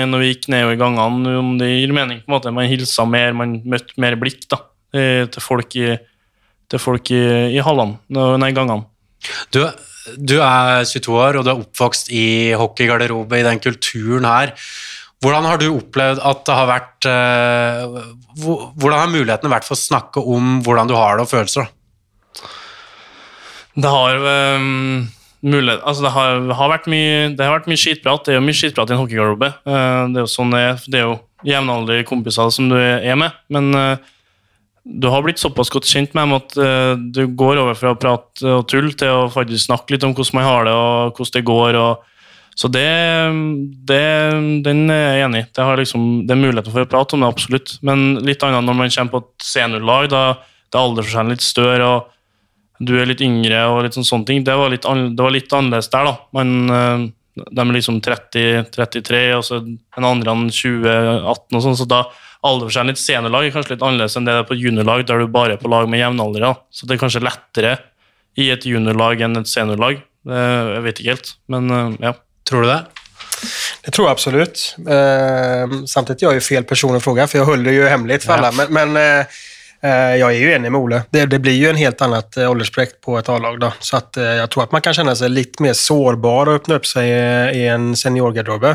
når 0.06 0.22
vi 0.22 0.28
gikk 0.30 0.44
nedover 0.54 0.76
i 0.76 0.78
gangene, 0.78 1.32
om 1.40 1.56
det 1.58 1.72
gir 1.72 1.94
mening. 1.98 2.20
på 2.22 2.30
en 2.30 2.36
måte. 2.36 2.54
Man 2.54 2.70
hilsa 2.70 3.08
mer, 3.10 3.34
man 3.34 3.56
møtte 3.66 3.98
mer 4.02 4.18
blikk 4.22 4.46
da, 4.54 4.60
til 4.94 5.42
folk 5.42 5.74
i, 5.82 5.96
til 6.70 6.82
folk 6.82 7.10
i, 7.14 7.24
i 7.58 7.64
hallene, 7.66 7.98
nei, 8.42 8.52
gangene. 8.54 8.86
Du, 9.54 9.64
du 10.18 10.38
er 10.40 10.86
22 10.86 11.16
år, 11.18 11.40
og 11.40 11.46
du 11.46 11.52
er 11.52 11.64
oppvokst 11.64 12.12
i 12.14 12.54
hockeygarderobe, 12.58 13.40
i 13.40 13.48
den 13.48 13.62
kulturen 13.64 14.28
her. 14.30 14.54
Hvordan 15.24 15.48
har 15.48 15.58
du 15.62 15.70
opplevd 15.72 16.22
at 16.28 16.44
det 16.46 16.56
har 16.58 16.68
vært 16.70 17.08
eh, 17.10 18.00
Hvordan 18.44 19.00
har 19.00 19.10
mulighetene 19.10 19.52
vært 19.54 19.66
for 19.66 19.78
å 19.78 19.80
snakke 19.80 20.22
om 20.22 20.60
hvordan 20.66 20.92
du 20.92 20.94
har 20.98 21.18
det 21.18 21.26
og 21.26 21.32
følelser? 21.32 21.70
Det 23.76 23.92
har 23.92 24.20
um, 24.60 25.08
mulighet, 25.44 25.82
altså 25.84 26.06
det 26.06 26.12
har, 26.16 26.44
har 26.60 26.72
vært 26.72 26.90
mye, 26.92 27.16
det 27.36 27.44
har 27.44 27.58
vært 27.58 27.72
mye 27.72 27.82
skitprat. 27.82 28.28
Det 28.28 28.36
er 28.36 28.40
jo 28.40 28.46
mye 28.46 28.60
skitprat 28.60 28.92
i 28.92 28.96
en 28.96 29.02
hockeygarderobe. 29.02 29.50
Eh, 29.66 30.02
det 30.14 30.22
er 30.22 30.28
jo 30.28 30.34
sånn 30.36 30.54
det 30.54 30.62
er. 30.62 30.84
Det 30.86 31.00
er 31.00 31.08
jo 31.08 31.18
jevnaldrende 31.46 32.08
kompiser 32.08 32.54
som 32.54 32.70
du 32.72 32.78
er 32.80 33.18
med, 33.20 33.36
men 33.54 33.72
eh, 33.78 34.14
du 34.86 35.08
har 35.10 35.24
blitt 35.26 35.42
såpass 35.42 35.72
godt 35.74 35.90
kjent 35.90 36.14
med 36.14 36.28
dem 36.28 36.36
at 36.38 36.58
eh, 36.62 36.92
du 37.16 37.24
går 37.34 37.62
over 37.64 37.78
fra 37.78 37.94
å 37.96 38.00
prate 38.00 38.52
og 38.54 38.68
tull 38.70 38.92
til 38.94 39.26
å 39.26 39.30
faktisk 39.34 39.66
snakke 39.66 39.96
litt 39.96 40.06
om 40.06 40.14
hvordan 40.14 40.38
man 40.38 40.46
har 40.46 40.68
det 40.68 40.76
og 40.78 41.18
hvordan 41.18 41.36
det 41.36 41.46
går. 41.50 41.78
Og, 41.82 42.36
så 42.56 42.70
det, 42.72 42.90
det, 43.90 44.04
den 44.68 44.84
er 44.94 45.06
jeg 45.18 45.26
enig 45.26 45.42
i. 45.42 45.48
Det, 45.58 45.70
liksom, 45.82 46.04
det 46.30 46.36
er 46.36 46.44
muligheter 46.44 46.76
for 46.76 46.86
å 46.86 46.92
prate 46.92 47.18
om 47.18 47.26
det, 47.26 47.32
absolutt. 47.34 47.80
Men 47.86 48.22
litt 48.24 48.46
annet 48.46 48.68
når 48.68 48.78
man 48.84 48.94
kommer 48.94 49.18
på 49.18 49.26
et 49.26 49.50
seniorlag, 49.54 50.12
da 50.14 50.26
da 50.76 50.82
er 50.82 50.90
aldersforskjellen 50.90 51.34
litt 51.34 51.46
større. 51.46 51.88
og 51.88 52.12
du 52.86 52.98
er 53.00 53.08
litt 53.08 53.22
yngre 53.24 53.62
og 53.72 53.86
litt 53.86 53.96
sånn 53.96 54.04
sånne 54.08 54.28
ting. 54.28 54.42
Det 54.44 54.56
var 54.60 54.74
litt, 54.74 54.84
det 54.84 55.24
var 55.24 55.32
litt 55.32 55.54
annerledes 55.56 55.88
der, 55.94 56.10
da. 56.10 56.16
Men 56.36 56.50
eh, 56.76 57.06
de 57.56 57.64
er 57.64 57.72
liksom 57.72 58.02
30-33, 58.04 59.22
og 59.38 59.46
så 59.48 59.62
den 59.64 60.08
andre 60.08 60.34
han 60.34 60.50
20-18 60.52 61.56
og 61.56 61.64
sånn, 61.64 61.78
så 61.80 61.88
da 61.88 62.02
aldersforskjellen 62.46 62.92
litt 62.94 63.02
seniorlag 63.02 63.48
er 63.48 63.56
kanskje 63.56 63.74
litt 63.76 63.86
annerledes 63.86 64.18
enn 64.20 64.28
det 64.30 64.36
er 64.40 64.48
på 64.50 64.58
juniorlag, 64.60 65.06
der 65.10 65.24
du 65.24 65.32
bare 65.34 65.56
er 65.58 65.62
på 65.62 65.72
lag 65.72 65.88
med 65.92 66.02
jevnaldrende. 66.02 66.54
Så 66.74 66.88
det 66.88 66.96
er 66.98 67.02
kanskje 67.02 67.24
lettere 67.26 67.78
i 68.38 68.50
et 68.54 68.68
juniorlag 68.68 69.24
enn 69.26 69.40
et 69.42 69.50
seniorlag. 69.50 70.02
Eh, 70.28 70.70
Jeg 70.76 70.84
vet 70.86 71.02
ikke 71.02 71.16
helt, 71.16 71.34
men 71.54 71.72
eh, 71.72 71.98
ja. 72.10 72.14
Tror 72.46 72.62
du 72.62 72.70
det? 72.70 72.80
Det 73.86 73.92
tror 73.94 74.08
jeg 74.08 74.16
absolutt. 74.16 74.62
Eh, 74.86 75.76
samtidigt 75.90 76.24
er 76.24 76.36
jeg 76.36 76.42
ju 76.42 76.46
fel 76.46 76.66
person 76.70 76.96
å 76.98 77.02
spørre, 77.02 77.26
for 77.30 77.42
jeg 77.42 77.48
holder 77.50 77.70
det 77.72 77.76
jo 77.80 77.90
hemmelig 77.90 78.20
for 78.26 78.36
alle. 78.38 78.52
Ja. 78.54 78.66
alla. 78.66 78.70
Men, 78.76 78.94
men 78.94 79.02
eh, 79.02 79.42
jeg 80.20 80.26
er 80.26 80.42
jo 80.42 80.54
enig 80.56 80.72
med 80.74 80.82
Ole. 80.82 81.00
Det, 81.14 81.26
det 81.34 81.40
blir 81.46 81.58
jo 81.58 81.72
en 81.72 81.78
helt 81.82 82.02
annet 82.06 82.38
aldersprekt 82.42 83.00
på 83.06 83.18
et 83.20 83.30
A-lag. 83.30 83.60
Då. 83.62 83.72
Så 83.80 83.98
at, 84.00 84.18
eh, 84.22 84.38
jeg 84.42 84.52
tror 84.54 84.66
at 84.66 84.74
man 84.78 84.86
kan 84.86 84.98
kjenne 84.98 85.14
seg 85.18 85.34
litt 85.34 85.62
mer 85.62 85.74
sårbar 85.78 86.50
og 86.50 86.62
åpne 86.62 86.80
opp 86.80 86.90
seg 86.90 87.10
eh, 87.10 87.50
i 87.62 87.66
en 87.74 87.92
seniorgarderob. 87.98 88.66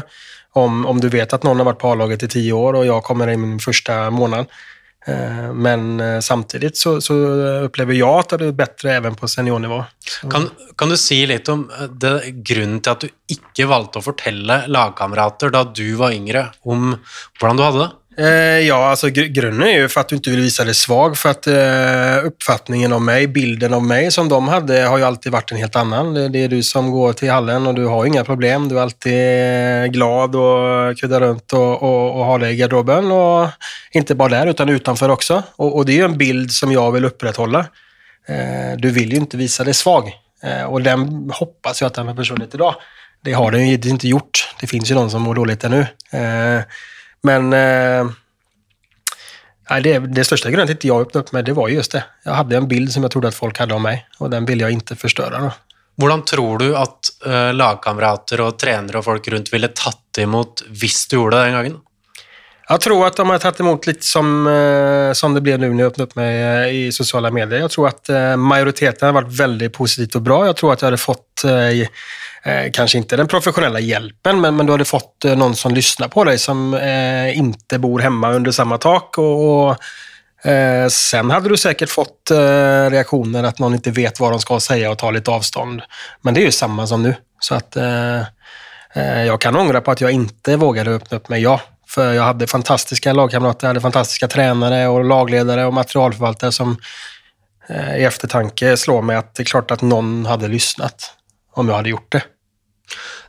Om, 0.58 0.82
om 0.90 0.98
du 0.98 1.06
vet 1.12 1.30
at 1.30 1.46
noen 1.46 1.62
har 1.62 1.68
vært 1.68 1.80
på 1.82 1.92
A-laget 1.92 2.26
i 2.26 2.32
ti 2.32 2.44
år 2.54 2.80
og 2.80 2.88
jeg 2.88 3.06
kommer 3.06 3.30
i 3.30 3.38
min 3.38 3.60
første 3.62 3.96
månad. 4.10 4.50
Eh, 5.06 5.46
men 5.54 6.02
samtidig 6.20 6.72
så, 6.76 6.96
så 7.00 7.14
opplever 7.68 7.96
jeg 7.96 8.24
at 8.24 8.34
det 8.40 8.50
er 8.50 8.58
bedre 8.58 8.96
even 8.98 9.14
på 9.16 9.30
seniornivå. 9.30 9.78
Kan, 10.32 10.50
kan 10.76 10.90
du 10.92 10.98
si 11.00 11.22
litt 11.30 11.48
om 11.52 11.68
eh, 11.70 11.86
det, 12.02 12.12
grunnen 12.42 12.82
til 12.82 12.96
at 12.96 13.06
du 13.06 13.36
ikke 13.36 13.68
valgte 13.70 14.02
å 14.02 14.06
fortelle 14.10 14.62
lagkamerater 14.68 15.54
da 15.54 15.64
du 15.70 15.86
var 16.00 16.16
yngre, 16.16 16.48
om 16.66 16.96
hvordan 17.38 17.60
du 17.60 17.66
hadde 17.68 17.84
det? 17.84 17.90
Eh, 18.18 18.26
ja, 18.66 18.88
alltså 18.90 19.06
gr- 19.06 19.26
grunden 19.26 19.68
är 19.68 19.72
ju 19.72 19.88
för 19.88 20.00
att 20.00 20.08
du 20.08 20.16
inte 20.16 20.30
vill 20.30 20.40
visa 20.40 20.64
dig 20.64 20.74
svag. 20.74 21.16
För 21.18 21.28
att 21.28 21.46
eh, 21.46 22.26
uppfattningen 22.26 22.92
av 22.92 23.02
mig, 23.02 23.26
bilden 23.26 23.74
av 23.74 23.82
mig 23.82 24.10
som 24.10 24.28
de 24.28 24.48
hade, 24.48 24.82
har 24.82 24.98
ju 24.98 25.04
alltid 25.04 25.32
varit 25.32 25.50
en 25.52 25.58
helt 25.58 25.76
annan. 25.76 26.14
Det, 26.14 26.28
det 26.28 26.44
är 26.44 26.48
du 26.48 26.62
som 26.62 26.90
går 26.90 27.12
till 27.12 27.30
hallen 27.30 27.66
och 27.66 27.74
du 27.74 27.86
har 27.86 28.06
inga 28.06 28.24
problem. 28.24 28.68
Du 28.68 28.78
är 28.78 28.82
alltid 28.82 29.92
glad 29.92 30.36
och 30.36 30.98
kuddar 30.98 31.20
runt 31.20 31.52
och, 31.52 31.82
och, 31.82 32.18
och 32.18 32.24
har 32.24 32.38
det 32.38 32.50
i 32.50 32.56
garderoben. 32.56 33.10
Och 33.12 33.48
inte 33.92 34.14
bara 34.14 34.28
där, 34.28 34.46
utan 34.46 34.68
utanför 34.68 35.08
också. 35.08 35.42
Och, 35.56 35.76
och 35.76 35.86
det 35.86 35.92
är 35.92 35.96
ju 35.96 36.04
en 36.04 36.18
bild 36.18 36.52
som 36.52 36.72
jag 36.72 36.92
vill 36.92 37.04
upprätthålla. 37.04 37.66
Eh, 38.28 38.76
du 38.78 38.90
vill 38.90 39.10
ju 39.12 39.16
inte 39.16 39.36
visa 39.36 39.64
dig 39.64 39.74
svag. 39.74 40.12
Eh, 40.42 40.64
och 40.64 40.82
den 40.82 41.30
hoppas 41.34 41.80
jag 41.80 41.86
att 41.86 41.94
den 41.94 42.08
har 42.08 42.14
försvunnit 42.14 42.54
idag. 42.54 42.74
Det 43.24 43.32
har 43.32 43.50
den 43.50 43.68
ju 43.68 43.74
inte 43.74 44.08
gjort. 44.08 44.54
Det 44.60 44.66
finns 44.66 44.90
ju 44.90 44.94
noen 44.94 45.10
som 45.10 45.22
mår 45.22 45.34
dåligt 45.34 45.64
ännu. 45.64 45.80
Eh, 46.10 46.62
men 47.22 47.52
eh, 47.52 48.10
Nej, 49.70 49.82
det, 49.82 49.98
det 49.98 50.24
största 50.24 50.50
grunnet 50.50 50.84
jag 50.84 51.00
öppnade 51.00 51.24
upp 51.24 51.32
med, 51.32 51.44
det 51.44 51.52
var 51.52 51.68
just 51.68 51.92
det. 51.92 52.04
Jag 52.24 52.32
hade 52.32 52.56
en 52.56 52.68
bild 52.68 52.92
som 52.92 53.02
jag 53.02 53.12
trodde 53.12 53.28
att 53.28 53.34
folk 53.34 53.58
hade 53.58 53.74
av 53.74 53.80
mig 53.80 54.06
och 54.18 54.30
den 54.30 54.44
ville 54.44 54.62
jag 54.62 54.70
inte 54.70 54.96
förstöra. 54.96 55.38
Då. 55.38 55.52
Hvordan 56.00 56.24
tror 56.24 56.58
du 56.58 56.76
at 56.76 57.10
uh, 57.26 57.52
lagkamerater 57.54 58.40
og 58.40 58.56
trenere 58.58 58.98
og 58.98 59.04
folk 59.04 59.28
rundt 59.28 59.52
ville 59.52 59.68
tatt 59.68 60.18
imot 60.18 60.62
hvis 60.80 61.04
du 61.10 61.18
gjorde 61.18 61.36
det 61.36 61.44
den 61.44 61.56
gangen? 61.58 61.76
Jag 62.70 62.80
tror 62.80 63.06
att 63.06 63.16
de 63.16 63.30
har 63.30 63.38
tagit 63.38 63.60
emot 63.60 63.86
lite 63.86 64.06
som, 64.06 64.46
eh, 64.46 65.12
som 65.12 65.34
det 65.34 65.40
blev 65.40 65.58
nu 65.58 65.70
när 65.70 65.82
jag 65.82 65.90
öppnade 65.90 66.08
upp 66.08 66.14
mig 66.14 66.42
eh, 66.42 66.74
i 66.74 66.92
sociala 66.92 67.30
medier. 67.30 67.60
Jag 67.60 67.70
tror 67.70 67.88
att 67.88 68.08
eh, 68.08 68.36
majoriteten 68.36 69.06
har 69.06 69.12
varit 69.12 69.40
väldigt 69.40 69.72
positivt 69.72 70.14
och 70.14 70.22
bra. 70.22 70.46
Jag 70.46 70.56
tror 70.56 70.72
att 70.72 70.82
jag 70.82 70.86
hade 70.86 70.96
fått, 70.96 71.44
eh, 71.44 72.66
ikke 72.66 73.16
den 73.16 73.28
professionella 73.28 73.80
hjälpen, 73.80 74.40
men, 74.40 74.56
men 74.56 74.66
du 74.66 74.72
hade 74.72 74.84
fått 74.84 75.24
noen 75.24 75.54
som 75.54 75.74
lyssnar 75.74 76.08
på 76.08 76.24
dig 76.24 76.38
som 76.38 76.78
inte 77.34 77.78
bor 77.78 77.98
hemma 77.98 78.32
under 78.32 78.50
samma 78.50 78.78
tak. 78.78 79.18
Och, 79.18 79.68
och 79.68 79.76
sen 80.90 81.30
hade 81.30 81.48
du 81.48 81.56
säkert 81.56 81.90
fått 81.90 82.30
reaktioner 82.90 83.44
att 83.44 83.58
någon 83.58 83.74
inte 83.74 83.90
vet 83.90 84.20
vad 84.20 84.32
de 84.32 84.40
ska 84.40 84.60
säga 84.60 84.90
och 84.90 84.98
ta 84.98 85.10
lite 85.10 85.30
avstånd. 85.30 85.82
Men 86.22 86.34
det 86.34 86.40
är 86.40 86.44
ju 86.44 86.52
samma 86.52 86.86
som 86.86 87.02
nu. 87.02 87.14
Så 87.40 87.54
att 87.54 87.76
jag 89.26 89.40
kan 89.40 89.56
ångra 89.56 89.80
på 89.80 89.90
att 89.90 90.00
jag 90.00 90.10
inte 90.10 90.56
vågade 90.56 90.90
öppna 90.90 91.16
upp 91.16 91.28
mig, 91.28 91.42
ja. 91.42 91.60
För 91.90 92.12
jag 92.12 92.22
hade 92.22 92.46
fantastiska 92.46 93.12
lagkamrater, 93.12 93.66
hade 93.66 93.80
fantastiska 93.80 94.28
tränare 94.28 94.88
och 94.88 95.04
lagledare 95.04 95.66
och 95.66 95.74
materialförvaltare 95.74 96.52
som 96.52 96.76
eh, 97.68 97.96
i 97.96 98.04
eftertanke 98.04 98.76
slår 98.76 99.02
mig 99.02 99.16
att 99.16 99.34
det 99.34 99.42
är 99.42 99.44
klart 99.44 99.70
att 99.70 99.82
någon 99.82 100.26
hade 100.26 100.48
lyssnat 100.48 101.14
om 101.52 101.68
jag 101.68 101.76
hade 101.76 101.90
gjort 101.90 102.12
det. 102.12 102.22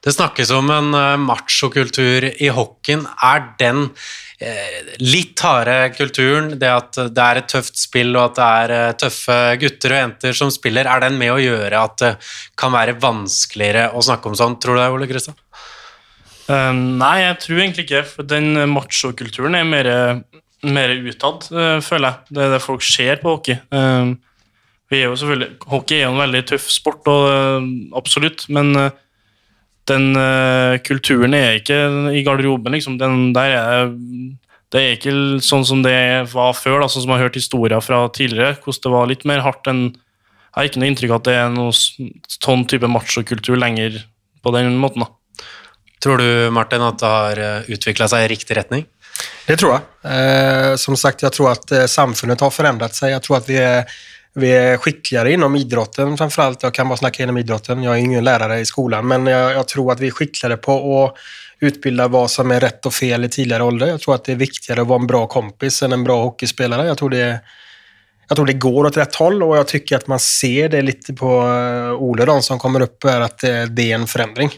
Det 0.04 0.12
snakkes 0.12 0.52
om 0.52 0.70
en 0.70 0.94
eh, 0.94 1.18
machokultur 1.18 2.42
i 2.42 2.48
hockeyen. 2.50 3.08
Er 3.24 3.44
den 3.60 3.84
eh, 4.40 4.80
litt 4.98 5.42
harde 5.46 5.92
kulturen, 5.98 6.56
det 6.60 6.72
at 6.74 6.98
det 6.98 7.26
er 7.26 7.42
et 7.42 7.52
tøft 7.54 7.78
spill 7.78 8.16
og 8.16 8.32
at 8.32 8.40
det 8.40 8.48
er 8.64 8.76
eh, 8.78 8.96
tøffe 9.04 9.38
gutter 9.62 9.94
og 9.94 10.02
jenter 10.04 10.38
som 10.38 10.54
spiller, 10.54 10.90
er 10.90 11.06
den 11.06 11.20
med 11.22 11.36
å 11.36 11.42
gjøre 11.42 11.86
at 11.86 12.02
det 12.02 12.16
kan 12.58 12.74
være 12.74 12.98
vanskeligere 13.02 13.92
å 13.94 14.02
snakke 14.06 14.32
om 14.32 14.38
sånn, 14.38 14.58
tror 14.62 14.78
du 14.78 14.84
det, 14.84 14.90
Ole 14.96 15.10
Kristian? 15.12 15.38
Uh, 16.52 16.74
nei, 17.00 17.22
jeg 17.24 17.38
tror 17.46 17.62
egentlig 17.62 17.86
ikke. 17.88 18.04
For 18.10 18.28
den 18.28 18.58
machokulturen 18.74 19.56
er 19.56 19.68
mer, 19.68 19.92
mer 20.68 20.96
utad, 21.06 21.48
uh, 21.56 21.78
føler 21.84 22.10
jeg. 22.10 22.36
Det 22.36 22.44
er 22.44 22.54
det 22.56 22.66
folk 22.66 22.84
ser 22.86 23.22
på 23.24 23.38
hockey. 23.38 23.62
Uh, 23.72 24.18
er 24.92 25.08
hockey 25.72 26.02
er 26.02 26.10
jo 26.10 26.12
en 26.12 26.20
veldig 26.26 26.44
tøff 26.52 26.68
sport, 26.68 27.08
og, 27.08 27.70
absolutt, 27.96 28.44
men 28.52 28.76
den 29.88 30.10
kulturen 30.84 31.34
er 31.38 31.62
ikke 31.62 31.78
i 32.12 32.26
garderoben, 32.28 32.76
liksom. 32.76 32.98
Den 33.00 33.32
der 33.32 33.56
er 33.56 33.94
det 34.72 34.82
er 34.82 34.94
ikke 34.96 35.14
sånn 35.44 35.66
som 35.68 35.82
det 35.84 35.96
var 36.32 36.54
før, 36.56 36.82
da, 36.84 36.90
sånn 36.92 37.06
som 37.06 37.12
jeg 37.12 37.20
har 37.20 37.28
hørt 37.28 37.40
historier 37.40 37.84
fra 37.84 38.02
tidligere, 38.16 38.56
hvordan 38.64 38.84
det 38.84 38.94
var 38.94 39.10
litt 39.10 39.26
mer 39.28 39.44
hardt 39.44 39.68
enn 39.72 39.84
Jeg 39.92 40.56
har 40.58 40.68
ikke 40.68 40.80
noe 40.82 40.92
inntrykk 40.92 41.12
av 41.12 41.20
at 41.22 41.28
det 41.30 41.36
er 41.40 41.52
noe 41.56 41.72
sånn 41.74 42.66
type 42.68 42.88
machokultur 42.92 43.56
lenger 43.56 44.02
på 44.44 44.52
den 44.52 44.76
måten. 44.84 45.06
da. 45.06 45.21
Tror 46.02 46.18
du 46.18 46.50
Martin, 46.54 46.82
at 46.82 47.00
det 47.00 47.12
har 47.12 47.42
eh, 47.42 47.74
utvikla 47.76 48.08
seg 48.10 48.26
i 48.26 48.32
riktig 48.32 48.58
retning? 48.58 48.88
Det 49.46 49.58
tror 49.62 49.76
jeg. 49.76 49.84
Eh, 50.14 50.72
som 50.82 50.98
sagt, 50.98 51.22
jeg 51.22 51.36
tror 51.36 51.52
at 51.54 51.76
samfunnet 51.92 52.42
har 52.42 52.54
forandret 52.54 52.98
seg. 52.98 53.14
Jeg 53.14 53.24
tror 53.26 53.38
at 53.38 53.50
vi 53.50 53.60
er, 53.62 53.86
vi 54.34 54.50
är 54.56 54.78
skickligare 54.78 55.34
inom 55.34 55.56
idrotten 55.56 56.18
Jeg 56.18 56.58
Jag 56.62 56.74
kan 56.74 56.88
bare 56.88 56.98
snakke 56.98 57.22
gjennom 57.22 57.38
idrotten. 57.38 57.84
jeg 57.84 57.92
er 57.92 57.96
ingen 57.96 58.24
lærer 58.24 58.62
i 58.62 58.66
skolen, 58.66 59.08
men 59.08 59.28
jeg, 59.28 59.56
jeg 59.56 59.68
tror 59.68 59.92
at 59.92 60.00
vi 60.00 60.08
er 60.08 60.12
skickligare 60.12 60.58
på 60.58 60.72
å 60.72 61.14
utbilde 61.62 62.08
hva 62.08 62.28
som 62.28 62.52
er 62.52 62.62
rett 62.62 62.86
og 62.86 62.94
fel 62.94 63.26
i 63.26 63.30
tidligere 63.30 63.64
ålder. 63.64 63.88
Jeg 63.88 64.02
tror 64.02 64.16
at 64.16 64.26
det 64.26 64.34
er 64.34 64.42
viktigere 64.42 64.82
å 64.82 64.90
være 64.90 65.04
en 65.04 65.08
bra 65.12 65.28
kompis 65.28 65.82
enn 65.84 65.94
en 65.94 66.04
bra 66.04 66.16
hockeyspelare. 66.24 66.88
Jeg 66.88 66.98
tror 66.98 67.10
det, 67.12 67.28
jag 68.30 68.38
tror 68.38 68.46
det 68.46 68.58
går 68.64 68.86
åt 68.86 68.98
rett 68.98 69.16
håll 69.16 69.44
og 69.44 69.56
jeg 69.58 69.68
tycker 69.76 70.00
at 70.00 70.08
man 70.08 70.20
ser 70.20 70.72
det 70.74 70.82
litt 70.82 71.12
på 71.20 71.32
eh, 71.46 71.94
Ole, 72.02 72.42
som 72.42 72.60
kommer 72.60 72.88
opp, 72.88 73.06
at 73.06 73.46
det 73.70 73.92
er 73.92 74.00
en 74.00 74.08
förändring. 74.08 74.50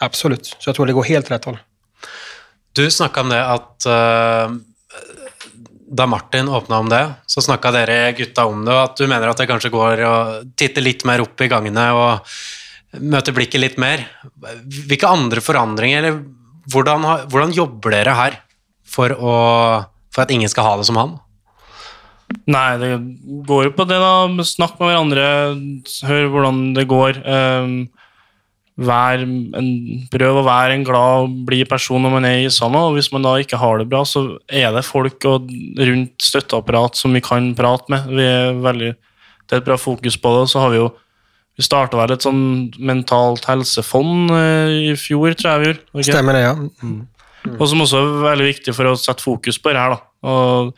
Absolutt. 0.00 0.54
Så 0.56 0.70
jeg 0.70 0.78
tror 0.78 0.88
det 0.88 0.96
går 0.96 1.10
helt 1.10 1.30
rett 1.32 1.46
håll. 1.48 1.60
Du 2.76 2.84
snakka 2.90 3.24
om 3.24 3.32
det 3.32 3.40
at 3.42 3.86
uh, 3.90 4.54
da 5.90 6.06
Martin 6.06 6.48
åpna 6.48 6.78
om 6.78 6.88
det, 6.90 7.02
så 7.26 7.42
snakka 7.42 7.72
dere 7.74 7.98
gutta 8.16 8.46
om 8.46 8.62
det, 8.64 8.72
og 8.72 8.82
at 8.84 9.00
du 9.00 9.08
mener 9.10 9.30
at 9.30 9.40
det 9.40 9.48
kanskje 9.50 9.72
går 9.74 10.02
å 10.06 10.14
titte 10.58 10.82
litt 10.84 11.02
mer 11.08 11.24
opp 11.24 11.42
i 11.42 11.50
gangene 11.50 11.86
og 11.98 12.30
møte 13.02 13.34
blikket 13.34 13.62
litt 13.62 13.80
mer. 13.82 14.04
Hvilke 14.64 15.10
andre 15.10 15.42
forandringer, 15.42 16.04
eller 16.04 16.20
hvordan, 16.70 17.06
hvordan 17.30 17.54
jobber 17.56 17.94
dere 17.94 18.14
her 18.14 18.38
for, 18.86 19.14
å, 19.14 19.34
for 20.14 20.24
at 20.24 20.32
ingen 20.34 20.50
skal 20.50 20.68
ha 20.68 20.78
det 20.78 20.86
som 20.86 20.98
han? 21.00 21.18
Nei, 22.50 22.68
det 22.78 22.90
går 23.48 23.68
jo 23.68 23.74
på 23.74 23.86
det, 23.90 23.98
da. 23.98 24.44
Snakk 24.46 24.78
med 24.78 24.92
hverandre, 24.92 25.24
hør 26.06 26.28
hvordan 26.30 26.60
det 26.78 26.86
går. 26.90 27.18
Um, 27.26 27.74
vær 28.80 29.20
en, 29.20 29.68
prøv 30.12 30.40
å 30.40 30.46
være 30.46 30.76
en 30.76 30.86
glad 30.86 31.26
og 31.26 31.36
blid 31.48 31.68
person 31.68 32.00
når 32.00 32.14
man 32.14 32.26
er 32.28 32.38
i 32.40 32.48
isene. 32.48 32.80
Og 32.88 32.96
hvis 32.96 33.10
man 33.12 33.26
da 33.26 33.34
ikke 33.40 33.60
har 33.60 33.80
det 33.80 33.88
bra, 33.90 34.02
så 34.08 34.24
er 34.46 34.72
det 34.74 34.86
folk 34.88 35.26
og 35.28 35.50
rundt 35.80 36.24
støtteapparat 36.24 36.98
som 36.98 37.14
vi 37.16 37.22
kan 37.24 37.52
prate 37.58 37.92
med. 37.92 38.08
Vi 38.08 38.24
er 38.24 38.58
veldig, 38.64 38.90
det 38.96 39.56
er 39.56 39.62
et 39.62 39.68
bra 39.68 39.76
fokus 39.80 40.16
på 40.20 40.34
det. 40.38 40.48
Så 40.52 40.64
har 40.64 40.72
vi 40.74 40.80
jo 40.80 40.90
vi 41.58 41.66
starta 41.66 41.98
vel 41.98 42.14
et 42.14 42.24
sånn 42.24 42.70
mentalt 42.88 43.44
helsefond 43.50 44.30
eh, 44.32 44.76
i 44.86 44.92
fjor, 44.96 45.34
tror 45.36 45.50
jeg 45.50 45.60
vi 45.60 45.66
gjorde. 45.68 45.82
Okay? 45.90 46.06
Stemmer 46.08 46.38
det, 46.38 46.44
ja. 46.46 46.54
Mm. 46.56 46.94
Mm. 47.44 47.56
Og 47.58 47.66
som 47.68 47.84
også 47.84 48.00
er 48.00 48.22
veldig 48.30 48.46
viktig 48.46 48.74
for 48.76 48.88
å 48.88 48.96
sette 48.96 49.24
fokus 49.24 49.58
på 49.60 49.74
det 49.74 49.82
her. 49.82 49.96
da. 49.96 50.30
Og, 50.30 50.70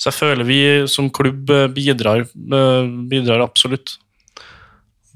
så 0.00 0.08
jeg 0.08 0.16
føler 0.16 0.48
vi 0.48 0.60
som 0.90 1.12
klubb 1.14 1.52
bidrar, 1.76 2.24
eh, 2.26 2.90
bidrar 3.12 3.44
absolutt. 3.44 4.00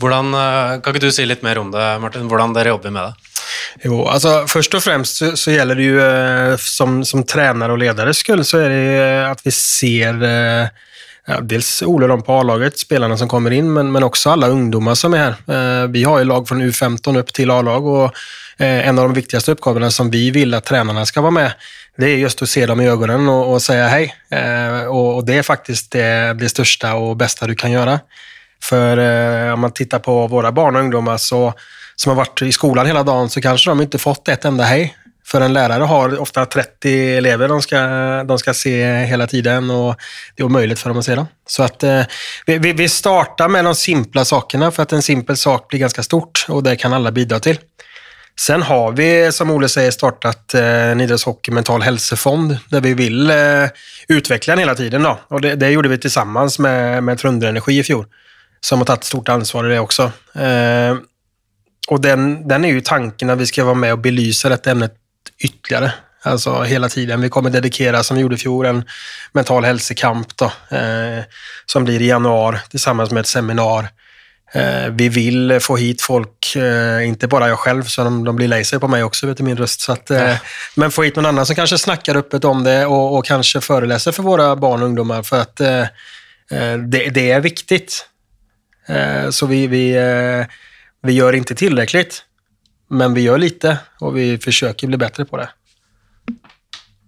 Hvordan, 0.00 0.34
eh, 0.34 0.80
kan 0.82 0.94
ikke 0.94 1.06
du 1.06 1.12
si 1.14 1.26
litt 1.26 1.44
mer 1.46 1.60
om 1.60 1.70
det, 1.74 1.84
Martin? 2.02 2.28
Hvordan 2.30 2.54
dere 2.56 2.74
jobber 2.74 2.94
med 2.94 3.10
det? 3.10 3.30
Jo, 3.84 4.04
altså 4.10 4.44
Først 4.50 4.74
og 4.74 4.82
fremst 4.82 5.20
så, 5.20 5.32
så 5.38 5.54
gjelder 5.54 5.78
det 5.78 5.86
jo 5.86 6.00
eh, 6.02 6.56
som, 6.60 7.02
som 7.06 7.24
trener 7.26 7.70
og 7.70 7.80
leders 7.82 8.22
skyld, 8.24 8.44
så 8.46 8.64
er 8.64 8.74
det 8.74 8.82
eh, 9.02 9.30
att 9.30 9.46
vi 9.46 9.50
ser 9.50 10.20
ja, 11.26 11.40
dels 11.40 11.82
Ole 11.82 12.06
de 12.06 12.22
på 12.22 12.32
A-laget, 12.32 12.78
spillerne 12.78 13.16
som 13.18 13.28
kommer 13.28 13.54
inn, 13.56 13.70
men, 13.72 13.92
men 13.92 14.04
også 14.04 14.34
alle 14.34 14.50
ungdommer 14.52 14.96
som 14.98 15.14
er. 15.16 15.38
Eh, 15.48 15.86
vi 15.94 16.04
har 16.04 16.20
jo 16.20 16.28
lag 16.28 16.48
fra 16.48 16.58
U15 16.58 17.20
opp 17.20 17.32
til 17.36 17.52
A-lag 17.54 17.88
eh, 17.94 18.84
en 18.88 18.98
av 18.98 19.08
de 19.08 19.20
viktigste 19.20 19.54
oppgavene 19.56 19.90
som 19.94 20.12
vi 20.12 20.26
vil 20.34 20.54
at 20.56 20.68
trenerne 20.68 21.06
skal 21.08 21.24
være 21.28 21.38
med, 21.38 21.64
det 22.00 22.10
er 22.10 22.24
just 22.24 22.42
å 22.42 22.48
se 22.50 22.64
dem 22.66 22.82
i 22.82 22.90
øynene 22.90 23.30
og, 23.30 23.54
og 23.54 23.60
si 23.62 23.76
hei. 23.78 24.08
Og, 24.34 25.20
og, 25.20 25.20
det 25.28 25.36
er 25.38 25.46
faktisk 25.46 25.92
det, 25.94 26.08
det 26.40 26.48
største 26.50 26.90
og 26.98 27.12
beste 27.20 27.46
du 27.46 27.54
kan 27.54 27.70
göra. 27.70 28.00
För 28.68 28.98
eh, 28.98 29.52
om 29.54 29.60
man 29.60 29.72
tittar 29.72 29.98
på 29.98 30.26
våra 30.26 30.52
barn 30.52 30.76
och 30.76 30.82
ungdomar 30.82 31.16
så, 31.16 31.54
som 31.96 32.10
har 32.10 32.16
varit 32.16 32.42
i 32.42 32.52
skolan 32.52 32.86
hela 32.86 33.02
dagen 33.02 33.30
så 33.30 33.40
kanske 33.40 33.70
de 33.70 33.80
inte 33.80 33.98
fått 33.98 34.28
ett 34.28 34.44
enda 34.44 34.64
hej. 34.64 34.96
För 35.26 35.40
en 35.40 35.52
lärare 35.52 35.82
har 35.82 36.20
ofta 36.20 36.46
30 36.46 37.16
elever 37.16 37.48
de 37.48 37.62
ska, 37.62 37.78
de 38.24 38.38
ska 38.38 38.54
se 38.54 39.04
hela 39.04 39.26
tiden 39.26 39.70
och 39.70 39.96
det 40.36 40.42
är 40.42 40.46
omöjligt 40.46 40.78
för 40.78 40.90
dem 40.90 40.98
att 40.98 41.04
se 41.04 41.14
dem. 41.14 41.26
Så 41.46 41.62
att 41.62 41.82
eh, 41.82 42.02
vi, 42.46 42.58
vi 42.58 42.88
startar 42.88 43.48
med 43.48 43.64
de 43.64 43.74
simpla 43.74 44.24
sakerna 44.24 44.70
för 44.70 44.82
att 44.82 44.92
en 44.92 45.02
simpel 45.02 45.36
sak 45.36 45.68
blir 45.68 45.80
ganska 45.80 46.02
stort 46.02 46.46
och 46.48 46.62
det 46.62 46.76
kan 46.76 46.92
alla 46.92 47.12
bidra 47.12 47.40
till. 47.40 47.58
Sen 48.40 48.62
har 48.62 48.92
vi, 48.92 49.32
som 49.32 49.50
Ole 49.50 49.68
säger, 49.68 49.90
startat 49.90 50.54
eh, 50.54 50.64
en 50.64 51.00
idrottshockey 51.00 51.50
mental 51.50 51.82
hälsofond 51.82 52.58
där 52.68 52.80
vi 52.80 52.94
vill 52.94 53.30
eh, 53.30 53.36
utveckla 54.08 54.52
den 54.52 54.58
hela 54.58 54.74
tiden. 54.74 55.02
Då. 55.02 55.18
Och 55.28 55.40
det, 55.40 55.54
det 55.54 55.70
gjorde 55.70 55.88
vi 55.88 55.98
tillsammans 55.98 56.58
med, 56.58 57.02
med 57.02 57.18
Trundre 57.18 57.48
Energi 57.48 57.78
i 57.78 57.82
fjol 57.82 58.06
som 58.64 58.80
har 58.80 58.88
tatt 58.88 59.04
stort 59.04 59.28
ansvar 59.28 59.68
i 59.68 59.74
det 59.74 59.82
også. 59.82 60.08
Eh, 60.40 60.96
og 61.92 62.00
den, 62.00 62.28
den 62.48 62.64
er 62.64 62.78
jo 62.78 62.84
tanken 62.84 63.32
at 63.32 63.40
vi 63.40 63.48
skal 63.50 63.68
være 63.68 63.82
med 63.82 63.96
og 63.96 64.04
belyse 64.04 64.48
dette 64.48 64.72
emnet 64.72 64.96
ytterligere. 65.36 65.90
Altså 66.24 66.62
hele 66.64 66.88
tiden. 66.88 67.20
Vi 67.20 67.28
kommer 67.28 67.52
dedikere, 67.52 68.00
som 68.04 68.16
vi 68.16 68.22
gjorde 68.22 68.38
i 68.38 68.40
fjor, 68.40 68.68
en 68.70 68.80
mental 69.36 69.66
helsekamp 69.68 70.32
da, 70.40 70.48
eh, 70.72 71.42
som 71.68 71.84
blir 71.84 72.00
i 72.00 72.08
januar 72.08 72.62
sammen 72.72 73.12
med 73.12 73.26
et 73.26 73.28
seminar. 73.28 73.90
Eh, 74.54 74.88
vi 74.96 75.10
vil 75.12 75.58
få 75.60 75.76
hit 75.76 76.00
folk, 76.02 76.54
eh, 76.56 77.04
ikke 77.10 77.28
bare 77.28 77.50
jeg 77.52 77.60
selv, 77.66 77.90
så 77.90 78.06
de, 78.08 78.14
de 78.24 78.34
blir 78.38 78.48
lei 78.48 78.62
seg 78.64 78.80
på 78.80 78.88
meg 78.88 79.04
også, 79.04 79.28
vet 79.28 79.42
du, 79.42 79.44
min 79.44 79.60
røst. 79.60 79.84
Så 79.84 79.92
att, 79.92 80.10
eh, 80.10 80.40
men 80.80 80.94
få 80.94 81.04
hit 81.04 81.20
noen 81.20 81.34
andre 81.34 81.44
som 81.44 81.58
kanskje 81.58 81.82
snakker 81.84 82.22
åpent 82.22 82.48
om 82.48 82.64
det 82.64 82.86
og, 82.86 83.18
og 83.18 83.28
kanskje 83.28 83.60
foreleser 83.60 84.16
for 84.16 84.24
våre 84.24 84.48
barn 84.56 84.80
og 84.80 84.94
ungdommer. 84.94 85.26
For 85.26 85.44
at, 85.44 85.60
eh, 85.60 86.08
eh, 86.50 86.76
det, 86.80 87.10
det 87.18 87.28
er 87.34 87.44
viktigt. 87.44 88.00
Eh, 88.88 89.30
så 89.30 89.46
vi, 89.46 89.66
vi, 89.66 89.96
eh, 89.96 90.46
vi 91.02 91.12
gör 91.12 91.32
inte 91.32 91.54
tillräckligt, 91.54 92.22
men 92.90 93.14
vi 93.14 93.20
gjør 93.20 93.38
lite 93.38 93.78
og 94.00 94.14
vi 94.14 94.38
försöker 94.38 94.86
bli 94.86 94.96
bedre 94.96 95.24
på 95.24 95.36
det. 95.36 95.48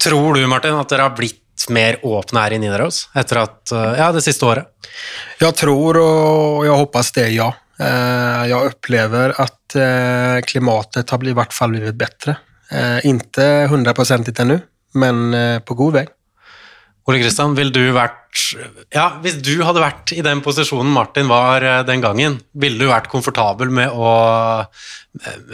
Tror 0.04 0.34
du 0.34 0.46
Martin 0.46 0.76
at 0.76 0.88
dere 0.88 1.08
har 1.08 1.16
blitt 1.16 1.42
mer 1.72 1.98
åpne 2.04 2.42
her 2.44 2.52
i 2.52 2.58
Nidaros 2.60 3.06
etter 3.16 3.42
at, 3.42 3.72
eh, 3.72 3.94
ja, 3.98 4.10
det 4.12 4.24
siste 4.24 4.46
året? 4.46 4.66
Jeg 5.40 5.56
tror 5.56 6.00
og 6.00 6.66
jeg 6.66 6.76
hoppas 6.76 7.12
det, 7.12 7.30
ja. 7.34 7.52
Jeg 7.76 8.56
opplever 8.56 9.34
at 9.36 9.74
klimatet 10.48 11.10
har 11.12 11.26
i 11.28 11.34
hvert 11.36 11.52
fall 11.52 11.74
blitt 11.74 11.98
bedre. 12.00 12.38
Ikke 13.04 13.68
100 13.68 14.40
ennå, 14.40 14.56
men 14.94 15.60
på 15.60 15.76
god 15.76 15.98
vei. 15.98 16.06
Ole 17.06 17.20
Kristian, 17.20 17.52
vil 17.54 17.68
du 17.74 17.82
vært 17.92 18.25
Ja, 18.94 19.06
hvis 19.24 19.38
du 19.44 19.54
hadde 19.64 19.82
vært 19.82 20.12
i 20.14 20.22
den 20.24 20.42
posisjonen 20.44 20.92
Martin 20.94 21.28
var 21.30 21.64
eh, 21.64 21.82
den 21.88 22.04
gangen, 22.04 22.40
ville 22.52 22.80
du 22.80 22.90
vært 22.90 23.10
komfortabel 23.12 23.72
med 23.72 23.92
å, 23.92 24.10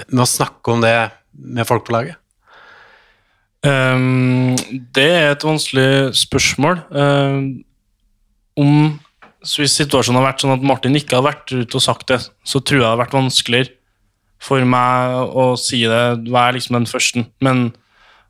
med 0.08 0.24
å 0.24 0.28
snakke 0.28 0.74
om 0.74 0.82
det 0.84 0.96
med 1.32 1.68
folk 1.68 1.86
på 1.86 1.96
laget? 1.96 2.18
Um, 3.62 4.56
det 4.94 5.06
er 5.06 5.28
et 5.30 5.44
vanskelig 5.46 6.16
spørsmål. 6.18 6.82
Um, 6.90 7.62
om 8.58 8.98
så 9.42 9.62
Hvis 9.62 9.74
situasjonen 9.74 10.20
har 10.20 10.28
vært 10.28 10.42
sånn 10.44 10.54
at 10.54 10.62
Martin 10.62 10.94
ikke 10.94 11.18
har 11.18 11.24
vært 11.26 11.50
ute 11.50 11.78
og 11.78 11.82
sagt 11.82 12.12
det, 12.12 12.20
så 12.46 12.60
tror 12.62 12.78
jeg 12.78 12.84
det 12.84 12.90
har 12.92 13.00
vært 13.00 13.16
vanskeligere 13.16 13.72
for 14.42 14.62
meg 14.66 15.16
å 15.38 15.46
si 15.58 15.80
det, 15.90 16.02
være 16.30 16.56
liksom 16.56 16.76
den 16.78 16.86
første. 16.86 17.24
Men 17.42 17.64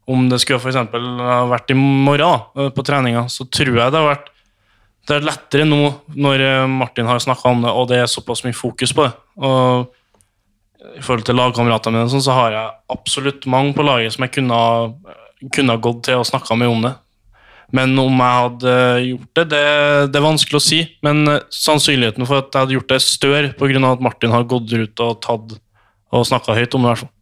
om 0.09 0.31
det 0.31 0.41
skulle 0.43 0.61
for 0.61 0.73
ha 0.73 1.37
vært 1.51 1.73
i 1.73 1.77
morgen 1.77 2.73
på 2.73 2.85
treninga, 2.85 3.27
så 3.33 3.45
tror 3.45 3.77
jeg 3.77 3.93
det 3.93 4.01
har 4.01 4.09
vært 4.09 4.33
det 5.09 5.17
er 5.17 5.27
lettere 5.27 5.67
nå 5.67 5.81
når 6.15 6.45
eh, 6.47 6.69
Martin 6.71 7.09
har 7.11 7.23
snakka 7.23 7.51
om 7.51 7.65
det, 7.65 7.75
og 7.75 7.89
det 7.91 7.99
er 8.03 8.11
såpass 8.11 8.45
mye 8.47 8.55
fokus 8.55 8.95
på 8.95 9.07
det. 9.07 9.13
Og 9.43 10.99
I 10.99 11.03
forhold 11.03 11.27
til 11.27 11.39
lagkameratene 11.39 11.99
mine 11.99 12.13
sånn, 12.13 12.25
så 12.25 12.37
har 12.37 12.55
jeg 12.55 12.75
absolutt 12.95 13.49
mange 13.51 13.75
på 13.75 13.87
laget 13.87 14.15
som 14.15 14.27
jeg 14.27 14.37
kunne 14.39 14.61
kunne 15.51 15.75
gått 15.83 16.05
til 16.07 16.21
og 16.21 16.29
snakka 16.29 16.55
med 16.55 16.71
om 16.71 16.85
det. 16.85 16.93
Men 17.75 17.97
om 17.99 18.21
jeg 18.21 18.43
hadde 18.45 18.75
gjort 19.09 19.39
det, 19.39 19.45
det, 19.51 19.63
det, 20.13 20.21
er 20.21 20.27
vanskelig 20.29 20.59
å 20.61 20.63
si. 20.63 20.79
Men 21.03 21.25
eh, 21.33 21.43
sannsynligheten 21.51 22.29
for 22.29 22.45
at 22.45 22.53
jeg 22.53 22.67
hadde 22.67 22.79
gjort 22.79 22.93
det, 22.93 23.01
er 23.01 23.09
større 23.09 23.53
pga. 23.59 23.83
at 23.91 24.07
Martin 24.07 24.37
har 24.37 24.47
gått 24.47 24.71
ut 24.71 25.03
og 25.03 25.19
tatt 25.25 25.59
og 26.13 26.27
snakka 26.29 26.55
høyt 26.55 26.79
om 26.79 26.87
det. 26.87 26.95
fall. 27.01 27.13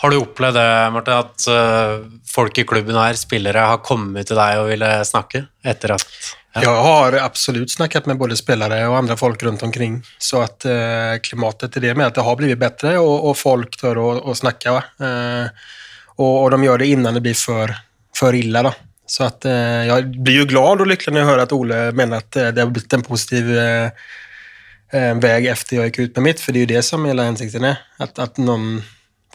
Har 0.00 0.12
du 0.14 0.22
opplevd 0.22 0.56
det, 0.56 0.68
Martin, 0.94 1.18
at 1.20 2.24
folk 2.30 2.56
i 2.56 2.64
klubben 2.64 2.96
her, 2.96 3.18
spillere, 3.20 3.66
har 3.74 3.82
kommet 3.84 4.30
til 4.30 4.38
deg 4.38 4.62
og 4.62 4.70
ville 4.70 4.92
snakke 5.04 5.42
etter 5.66 5.98
at 5.98 6.06
Jeg 6.50 6.82
har 6.82 7.14
absolutt 7.22 7.70
snakket 7.70 8.08
med 8.10 8.18
både 8.18 8.34
spillere 8.38 8.80
og 8.88 8.96
andre 8.98 9.16
folk 9.18 9.42
rundt 9.46 9.62
omkring. 9.62 10.00
Så 10.18 10.40
at 10.42 10.66
eh, 10.66 11.18
klimatet 11.22 11.70
til 11.74 11.84
det 11.86 11.94
med 11.94 12.08
at 12.08 12.16
det 12.18 12.24
har 12.26 12.38
blitt 12.38 12.58
bedre, 12.58 12.96
og, 12.98 13.30
og 13.30 13.36
folk 13.38 13.76
tør 13.78 14.00
å, 14.02 14.08
å 14.26 14.34
snakke. 14.34 14.74
Eh, 14.98 15.68
og, 16.16 16.32
og, 16.32 16.48
de 16.50 16.66
gjør 16.66 16.82
det 16.82 16.90
innan 16.90 17.14
det 17.16 17.22
blir 17.24 17.38
for, 17.38 17.70
for 18.18 18.34
ille. 18.34 18.64
Da. 18.66 18.74
Så 19.10 19.26
at 19.26 19.46
jeg 19.46 20.10
blir 20.22 20.42
jo 20.42 20.48
glad 20.50 20.82
og 20.82 20.90
lykkelig 20.90 21.14
når 21.14 21.22
jeg 21.22 21.28
hører 21.32 21.44
at 21.46 21.54
Ole 21.54 21.78
mener 21.98 22.22
at 22.22 22.36
det 22.54 22.62
har 22.62 22.70
blitt 22.70 22.94
en 22.94 23.02
positiv 23.02 23.48
vei 23.50 25.32
etter 25.50 25.76
jeg 25.76 25.90
gikk 25.90 25.98
ut 25.98 26.20
med 26.20 26.26
mitt, 26.28 26.42
for 26.42 26.54
det 26.54 26.60
er 26.60 26.66
jo 26.66 26.70
det 26.76 26.82
som 26.86 27.08
hele 27.08 27.26
hensikten 27.26 27.66
er. 27.72 27.80
At, 27.98 28.20
at 28.22 28.38
noen 28.38 28.84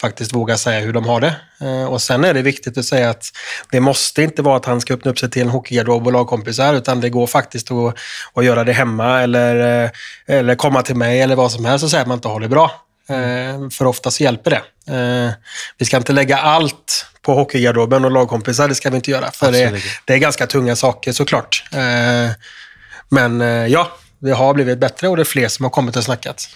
faktiskt 0.01 0.33
vågar 0.33 0.55
säga 0.55 0.79
hur 0.79 0.93
de 0.93 1.05
har 1.05 1.21
det. 1.21 1.35
og 1.59 1.93
och 1.93 2.01
sen 2.01 2.23
är 2.23 2.33
det 2.33 2.41
viktigt 2.41 2.77
att 2.77 2.85
säga 2.85 3.09
att 3.09 3.31
det 3.71 3.79
måste 3.79 4.23
inte 4.23 4.41
vara 4.41 4.57
att 4.57 4.65
han 4.65 4.81
ska 4.81 4.93
öppna 4.93 5.11
upp 5.11 5.19
sig 5.19 5.29
till 5.29 5.41
en 5.41 5.49
hockeygarderob 5.49 6.07
och 6.07 6.13
lagkompisar, 6.13 6.73
utan 6.73 7.01
det 7.01 7.09
går 7.09 7.27
faktiskt 7.27 7.71
att, 7.71 7.95
att 8.33 8.45
göra 8.45 8.63
det 8.63 8.73
hemma 8.73 9.21
eller, 9.21 9.83
eh, 9.83 9.89
eller 10.27 10.55
komma 10.55 10.81
till 10.81 10.95
mig 10.95 11.21
eller 11.21 11.35
vad 11.35 11.51
som 11.51 11.65
helst 11.65 11.83
och 11.83 11.91
säga 11.91 12.01
att 12.01 12.07
man 12.07 12.17
inte 12.17 12.27
har 12.27 12.39
det 12.39 12.49
bra. 12.49 12.81
for 13.07 13.69
för 13.69 13.85
oftast 13.85 14.19
hjälper 14.19 14.51
det. 14.51 14.61
Vi 15.77 15.85
ska 15.85 15.97
inte 15.97 16.13
lägga 16.13 16.37
allt 16.37 17.05
på 17.21 17.33
hockeygarderoben 17.33 18.05
och 18.05 18.11
lagkompisar, 18.11 18.67
det 18.67 18.75
ska 18.75 18.89
vi 18.89 18.95
inte 18.95 19.11
göra. 19.11 19.31
För 19.31 19.51
det, 19.51 19.81
det, 20.05 20.13
är 20.13 20.17
ganska 20.17 20.47
tunga 20.47 20.75
saker 20.75 21.11
såklart. 21.11 21.63
Men 23.09 23.39
ja, 23.69 23.91
det 24.19 24.31
har 24.31 24.53
blivit 24.53 24.79
bättre 24.79 25.07
och 25.07 25.15
det 25.15 25.21
är 25.21 25.25
fler 25.25 25.47
som 25.47 25.65
har 25.65 25.69
kommit 25.69 25.95
och 25.95 26.03
snackat. 26.03 26.49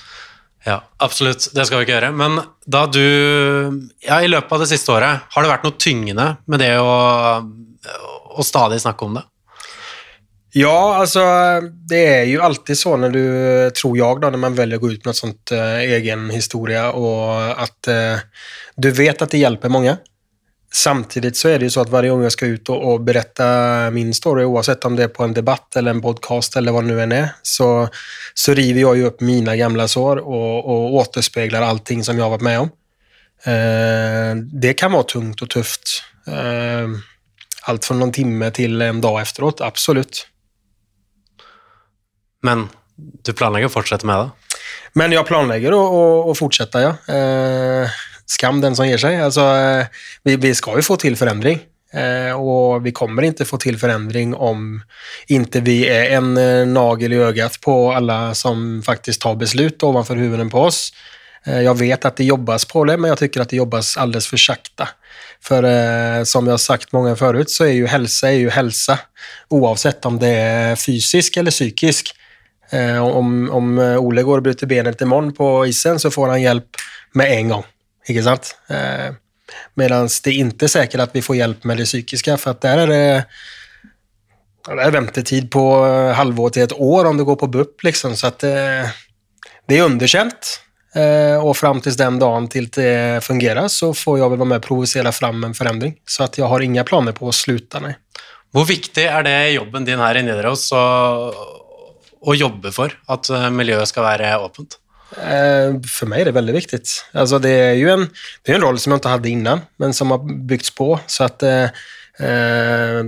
Ja, 0.68 0.82
absolutt. 1.00 1.48
Det 1.56 1.66
skal 1.66 1.80
vi 1.80 1.88
ikke 1.88 1.96
gjøre. 1.96 2.14
Men 2.16 2.40
da 2.68 2.86
du 2.92 3.02
Ja, 4.04 4.20
i 4.22 4.30
løpet 4.32 4.52
av 4.52 4.64
det 4.64 4.72
siste 4.72 4.94
året, 4.96 5.28
har 5.32 5.46
det 5.46 5.52
vært 5.52 5.68
noe 5.68 5.80
tyngende 5.80 6.30
med 6.52 6.64
det 6.64 6.74
å, 6.84 6.96
å 8.36 8.46
stadig 8.46 8.82
snakke 8.84 9.08
om 9.08 9.20
det? 9.20 9.26
Ja, 10.58 10.98
altså 10.98 11.22
det 11.90 12.00
er 12.10 12.24
jo 12.32 12.42
alltid 12.42 12.78
så 12.78 12.96
når 12.98 13.12
du, 13.14 13.26
tror 13.78 13.98
jeg, 14.00 14.22
da, 14.24 14.32
når 14.34 14.42
man 14.42 14.56
velger 14.58 14.80
å 14.80 14.82
gå 14.82 14.94
ut 14.96 15.04
med 15.04 15.12
något 15.12 15.20
sånt 15.20 15.54
eh, 15.54 15.84
egen 16.00 16.26
historie, 16.34 16.82
og 16.90 17.52
at 17.54 17.90
eh, 17.94 18.24
du 18.74 18.90
vet 18.98 19.22
at 19.22 19.30
det 19.30 19.44
hjelper 19.44 19.70
många. 19.70 20.00
Samtidigt 20.74 21.38
så 21.38 21.48
är 21.50 21.60
det 21.60 21.66
ju 21.66 21.70
så 21.70 21.82
att 21.82 21.90
varje 21.90 22.10
gång 22.10 22.24
jag 22.24 22.32
ska 22.32 22.46
ut 22.46 22.70
och, 22.70 22.92
och, 22.92 23.02
berätta 23.02 23.46
min 23.92 24.14
story, 24.14 24.44
oavsett 24.44 24.86
om 24.86 24.96
det 24.96 25.04
är 25.04 25.08
på 25.08 25.24
en 25.24 25.34
debatt 25.34 25.76
eller 25.76 25.92
en 25.92 26.02
podcast 26.02 26.56
eller 26.56 26.72
vad 26.72 26.84
det 26.84 26.88
nu 26.88 27.02
än 27.02 27.12
är, 27.12 27.30
så, 27.42 27.90
så 28.34 28.54
river 28.54 28.82
jag 28.82 28.98
ju 28.98 29.06
upp 29.06 29.22
mina 29.22 29.56
gamla 29.56 29.88
sår 29.88 30.18
och, 30.18 30.66
och 30.66 30.94
återspeglar 30.94 31.62
allting 31.62 32.04
som 32.04 32.18
jag 32.18 32.26
har 32.26 32.30
varit 32.30 32.42
med 32.42 32.60
om. 32.60 32.70
Eh, 33.44 34.36
det 34.36 34.74
kan 34.74 34.92
vara 34.92 35.04
tungt 35.04 35.42
och 35.42 35.50
tufft. 35.50 36.04
Eh, 36.28 36.90
allt 37.62 37.86
från 37.86 38.00
någon 38.00 38.12
timme 38.12 38.52
till 38.52 38.82
en 38.82 39.02
dag 39.02 39.22
efteråt, 39.22 39.62
absolut. 39.62 40.28
Men 42.42 42.70
du 43.24 43.34
planlegger 43.34 43.70
å 43.70 43.74
fortsette 43.74 44.08
med 44.08 44.20
det? 44.20 44.56
Men 44.98 45.14
jeg 45.14 45.28
planlegger 45.28 45.76
å, 45.76 45.80
å, 45.80 46.06
å 46.32 46.36
fortsette, 46.38 46.82
ja. 46.82 46.94
Eh, 47.14 48.00
skam 48.30 48.62
den 48.62 48.78
som 48.78 48.88
gir 48.88 49.02
seg. 49.02 49.20
Alltså, 49.26 49.42
eh, 49.42 50.02
vi, 50.24 50.38
vi 50.38 50.54
skal 50.58 50.80
jo 50.80 50.86
få 50.86 51.00
til 51.02 51.18
forandring. 51.20 51.62
Eh, 51.90 52.34
og 52.38 52.84
vi 52.86 52.94
kommer 52.94 53.26
ikke 53.26 53.48
få 53.50 53.58
til 53.58 53.78
forandring 53.82 54.36
om 54.38 54.76
ikke 55.34 55.64
vi 55.66 55.80
er 55.90 56.14
en 56.20 56.36
eh, 56.38 56.68
nagel 56.70 57.16
i 57.16 57.22
øyet 57.24 57.58
på 57.66 57.90
alle 57.96 58.36
som 58.38 58.84
faktisk 58.86 59.24
tar 59.24 59.40
beslut 59.42 59.82
ovenfor 59.84 60.20
huvuden 60.22 60.52
på 60.54 60.68
oss. 60.70 60.90
Eh, 61.48 61.64
jeg 61.66 61.80
vet 61.80 62.06
at 62.06 62.20
det 62.20 62.28
jobbas 62.30 62.68
på 62.70 62.84
det, 62.86 63.00
men 63.00 63.10
jeg 63.10 63.38
att 63.42 63.50
det 63.50 63.58
jobbas 63.58 63.98
alldeles 63.98 64.30
sakte. 64.46 64.88
For 65.42 65.64
eh, 65.64 66.24
som 66.24 66.48
har 66.48 66.58
sagt 66.58 66.92
många 66.92 67.16
förut 67.16 67.50
så 67.50 67.66
er 67.66 67.74
jo 67.74 67.88
hälsa 67.88 68.28
er 68.32 68.40
jo 68.40 68.50
hälsa 68.50 69.00
oavsett 69.50 70.06
om 70.06 70.20
det 70.20 70.28
er 70.28 70.76
fysisk 70.76 71.38
eller 71.38 71.52
psykisk. 71.52 72.14
Eh, 72.72 73.00
om, 73.00 73.50
om 73.50 73.80
Ole 73.80 74.22
går 74.22 74.38
og 74.38 74.44
bryter 74.44 74.68
benet 74.68 75.02
imorgon 75.02 75.34
på 75.34 75.66
isen 75.66 76.00
så 76.00 76.12
får 76.12 76.28
han 76.28 76.42
hjelp 76.42 76.78
med 77.14 77.32
en 77.32 77.50
gång. 77.50 77.64
Ikke 78.10 78.26
sant? 78.26 78.54
Eh, 78.74 79.10
Medan 79.80 80.10
det 80.26 80.36
ikke 80.36 80.70
sikkert 80.70 81.08
at 81.08 81.16
vi 81.16 81.24
får 81.26 81.40
hjelp 81.40 81.64
med 81.66 81.80
det 81.82 81.88
psykiske, 81.90 82.36
for 82.38 82.58
der 82.62 82.84
er 82.84 82.92
det 82.92 83.06
det 84.70 84.84
er 84.84 84.94
ventetid 84.94 85.48
på 85.50 85.62
halvår 86.14 86.52
til 86.54 86.66
et 86.68 86.74
år 86.76 87.08
om 87.10 87.18
det 87.18 87.26
går 87.26 87.38
på 87.42 87.48
BUP. 87.50 87.86
Liksom, 87.88 88.14
så 88.20 88.28
at, 88.30 88.44
eh, 88.46 88.92
det 89.66 89.80
er 89.80 89.88
underkjent. 89.88 90.60
Eh, 90.94 91.38
og 91.38 91.56
fram 91.58 91.80
til 91.82 91.96
den 91.98 92.18
dagen 92.22 92.48
til 92.50 92.68
det 92.74 93.24
fungerer, 93.24 93.70
så 93.70 93.92
får 93.94 94.20
jeg 94.20 94.30
vel 94.30 94.42
være 94.42 94.50
med 94.52 94.62
og 94.62 94.66
provosere 94.66 95.12
fram 95.14 95.44
en 95.46 95.54
forandring. 95.58 95.96
Så 96.06 96.26
at 96.26 96.38
jeg 96.38 96.50
har 96.50 96.66
ingen 96.66 96.86
planer 96.86 97.14
på 97.14 97.30
å 97.30 97.34
slutte, 97.34 97.82
nei. 97.82 97.96
Hvor 98.54 98.66
viktig 98.66 99.06
er 99.06 99.24
det 99.26 99.54
jobben 99.54 99.86
din 99.86 100.02
her 100.02 100.18
i 100.18 100.24
Nidaros 100.26 100.68
å 100.74 102.34
jobbe 102.36 102.74
for 102.74 102.94
at 103.08 103.30
eh, 103.30 103.50
miljøet 103.54 103.90
skal 103.90 104.08
være 104.10 104.36
åpent? 104.42 104.79
Eh, 105.18 105.82
för 105.88 106.06
mig 106.06 106.22
är 106.22 106.26
det 106.26 106.32
väldigt 106.32 106.56
viktigt. 106.56 107.06
Alltså 107.12 107.40
det 107.40 107.50
är 107.50 107.74
ju 107.74 107.90
en, 107.90 108.10
det 108.44 108.52
en 108.52 108.62
roll 108.62 108.80
som 108.80 108.92
jag 108.92 108.98
inte 108.98 109.10
hade 109.10 109.30
innan, 109.30 109.62
men 109.78 109.94
som 109.94 110.12
har 110.12 110.46
byggts 110.46 110.76
på. 110.76 111.00
Så 111.08 111.24
att 111.24 111.44
eh, 111.44 111.64
eh 112.20 113.04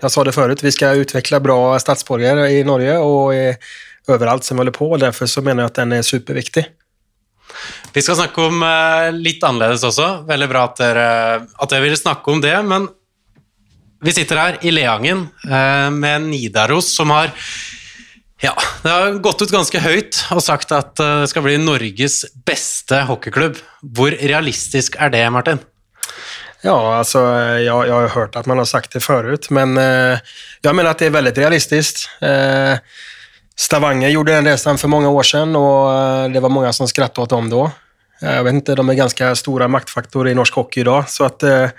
jag 0.00 0.12
sa 0.12 0.24
det 0.24 0.32
förut, 0.32 0.64
vi 0.64 0.72
ska 0.72 0.90
utveckla 0.90 1.40
bra 1.40 1.78
statsborgare 1.78 2.50
i 2.50 2.64
Norge 2.64 2.98
och 2.98 3.34
i, 3.34 3.56
överallt 4.08 4.44
som 4.44 4.56
vi 4.56 4.60
håller 4.60 4.72
på. 4.72 4.96
Därför 4.96 5.26
så 5.26 5.42
menar 5.42 5.62
jag 5.62 5.66
att 5.66 5.74
den 5.74 5.92
är 5.92 6.02
superviktig. 6.02 6.66
Vi 7.92 8.02
skal 8.02 8.16
snakke 8.16 8.40
om 8.40 8.62
uh, 8.62 9.12
litt 9.12 9.44
annerledes 9.44 9.84
også. 9.84 10.24
Veldig 10.28 10.48
bra 10.48 10.64
at 10.64 10.76
dere, 10.76 11.06
at 11.56 11.70
dere 11.70 11.80
ville 11.80 11.96
snakke 11.96 12.30
om 12.30 12.40
det. 12.40 12.62
Men 12.62 12.88
vi 14.04 14.12
sitter 14.12 14.36
her 14.36 14.58
i 14.60 14.70
Leangen 14.70 15.28
med 15.92 16.22
Nidaros, 16.22 16.96
som 16.96 17.10
har 17.10 17.30
ja, 18.42 18.54
det 18.82 18.90
har 18.90 19.18
gått 19.22 19.42
ut 19.42 19.52
ganske 19.54 19.80
høyt 19.80 20.18
og 20.34 20.42
sagt 20.42 20.72
at 20.74 21.00
eh, 21.00 21.22
det 21.22 21.30
skal 21.30 21.46
bli 21.46 21.56
Norges 21.62 22.24
beste 22.46 23.04
hockeyklubb. 23.08 23.60
Hvor 23.94 24.16
realistisk 24.18 24.98
er 24.98 25.14
det, 25.14 25.24
Martin? 25.32 25.62
Ja, 26.64 26.98
altså, 26.98 27.20
jeg, 27.60 27.68
jeg 27.68 27.92
har 27.92 28.14
hørt 28.16 28.36
at 28.40 28.46
man 28.48 28.58
har 28.58 28.68
sagt 28.68 28.94
det 28.96 29.02
før, 29.04 29.34
men 29.52 29.76
jeg 29.76 30.72
mener 30.72 30.94
at 30.94 31.02
det 31.02 31.10
er 31.10 31.18
veldig 31.18 31.34
realistisk. 31.36 32.06
Eh, 32.24 32.78
Stavanger 33.54 34.10
gjorde 34.10 34.34
den 34.34 34.48
reisen 34.50 34.78
for 34.80 34.90
mange 34.90 35.08
år 35.08 35.26
siden, 35.28 35.54
og 35.56 35.90
eh, 35.92 36.32
det 36.34 36.42
var 36.42 36.50
mange 36.50 36.72
som 36.74 36.88
skrattade 36.90 37.28
åt 37.28 37.34
dem 37.36 37.50
da. 37.52 37.68
Eh, 38.22 38.32
Jeg 38.40 38.46
vet 38.46 38.60
ikke, 38.62 38.74
de 38.80 38.86
er 38.90 38.98
ganske 38.98 39.28
store 39.38 39.68
maktfaktorer 39.70 40.32
i 40.32 40.38
norsk 40.38 40.54
hockey 40.58 40.82
i 40.82 40.88
dag, 40.88 41.06
så 41.08 41.28
at 41.28 41.46
eh, 41.46 41.70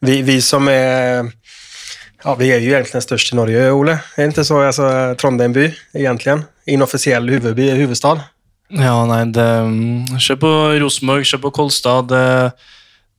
vi, 0.00 0.20
vi 0.22 0.40
som 0.42 0.68
är 0.68 1.32
Ja, 2.24 2.34
vi 2.34 2.52
är 2.52 2.58
ju 2.58 2.68
egentligen 2.70 3.02
störst 3.02 3.32
i 3.32 3.36
Norge, 3.36 3.70
Ole. 3.70 3.92
Är 3.92 3.98
det 4.16 4.24
inte 4.24 4.44
så? 4.44 4.62
Alltså, 4.62 5.14
Trondheimby, 5.20 5.74
egentligen. 5.92 6.44
Inofficiell 6.66 7.28
huvudby, 7.28 7.70
huvudstad. 7.70 8.20
Ja, 8.68 9.06
nei, 9.06 9.24
det, 9.24 9.46
Se 10.22 10.36
på 10.36 10.48
Rosenborg, 10.80 11.24
se 11.26 11.38
på 11.38 11.50
Kolstad. 11.50 12.08
Det, 12.08 12.52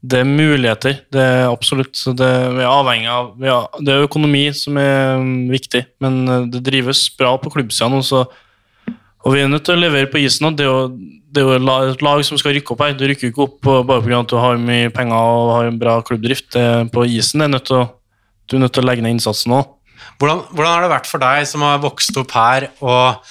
det, 0.01 0.21
er 0.23 0.29
muligheter. 0.29 1.01
Det 1.11 1.19
er 1.19 1.51
absolutt. 1.51 1.97
Så 1.99 2.13
det, 2.15 2.29
vi 2.55 2.63
er 2.63 2.71
avhengig 2.71 3.09
av 3.11 3.43
ja, 3.43 3.57
Det 3.79 3.91
er 3.91 4.07
økonomi 4.07 4.45
som 4.55 4.79
er 4.79 5.19
mm, 5.19 5.51
viktig, 5.51 5.83
men 6.03 6.23
eh, 6.27 6.47
det 6.55 6.63
drives 6.63 7.05
bra 7.19 7.35
på 7.37 7.51
klubbsida 7.53 7.91
nå, 7.91 8.01
så 8.07 8.25
og 9.23 9.31
vi 9.31 9.39
er 9.39 9.47
nødt 9.47 9.63
til 9.63 9.77
å 9.77 9.79
levere 9.79 10.09
på 10.11 10.19
isen. 10.19 10.49
Det 10.51 10.65
er 10.65 10.67
jo, 10.67 10.87
det 11.31 11.39
er 11.39 11.45
jo 11.47 11.83
et 11.93 12.01
lag 12.03 12.23
som 12.27 12.35
skal 12.35 12.57
rykke 12.57 12.73
opp 12.73 12.81
her. 12.83 12.95
Du 12.99 13.05
rykker 13.07 13.29
ikke 13.29 13.45
opp 13.45 13.61
bare 13.63 14.01
pga. 14.03 14.17
at 14.19 14.31
du 14.31 14.35
har 14.35 14.59
mye 14.59 14.89
penger 14.91 15.15
og 15.15 15.51
har 15.53 15.69
en 15.69 15.77
bra 15.79 15.93
klubbdrift. 16.03 16.57
På 16.91 17.05
isen 17.07 17.39
er 17.39 17.53
nødt 17.53 17.69
til 17.69 17.77
å 17.79 17.85
du 18.49 18.57
er 18.57 18.65
nødt 18.65 18.75
til 18.75 18.83
å 18.83 18.89
legge 18.89 19.05
ned 19.05 19.17
innsatsen 19.17 19.55
òg. 19.55 19.71
Hvordan, 20.19 20.43
hvordan 20.51 20.71
har 20.73 20.85
det 20.85 20.93
vært 20.93 21.09
for 21.09 21.23
deg 21.23 21.47
som 21.49 21.63
har 21.65 21.81
vokst 21.83 22.17
opp 22.19 22.35
her 22.35 22.67
og 22.83 23.23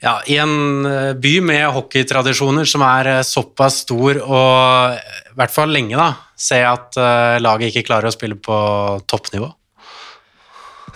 ja, 0.00 0.14
i 0.32 0.38
en 0.40 0.86
eh, 0.88 1.12
by 1.20 1.34
med 1.44 1.66
hockeytradisjoner 1.76 2.68
som 2.68 2.84
er 2.86 3.10
eh, 3.10 3.24
såpass 3.26 3.82
stor 3.84 4.20
og 4.24 4.96
i 4.96 5.36
hvert 5.36 5.52
fall 5.52 5.72
lenge, 5.72 5.96
da, 5.96 6.14
se 6.40 6.58
at 6.64 6.96
uh, 7.00 7.38
laget 7.40 7.70
ikke 7.70 7.86
klarer 7.86 8.10
å 8.10 8.12
spille 8.12 8.36
på 8.40 8.56
toppnivå? 9.08 9.46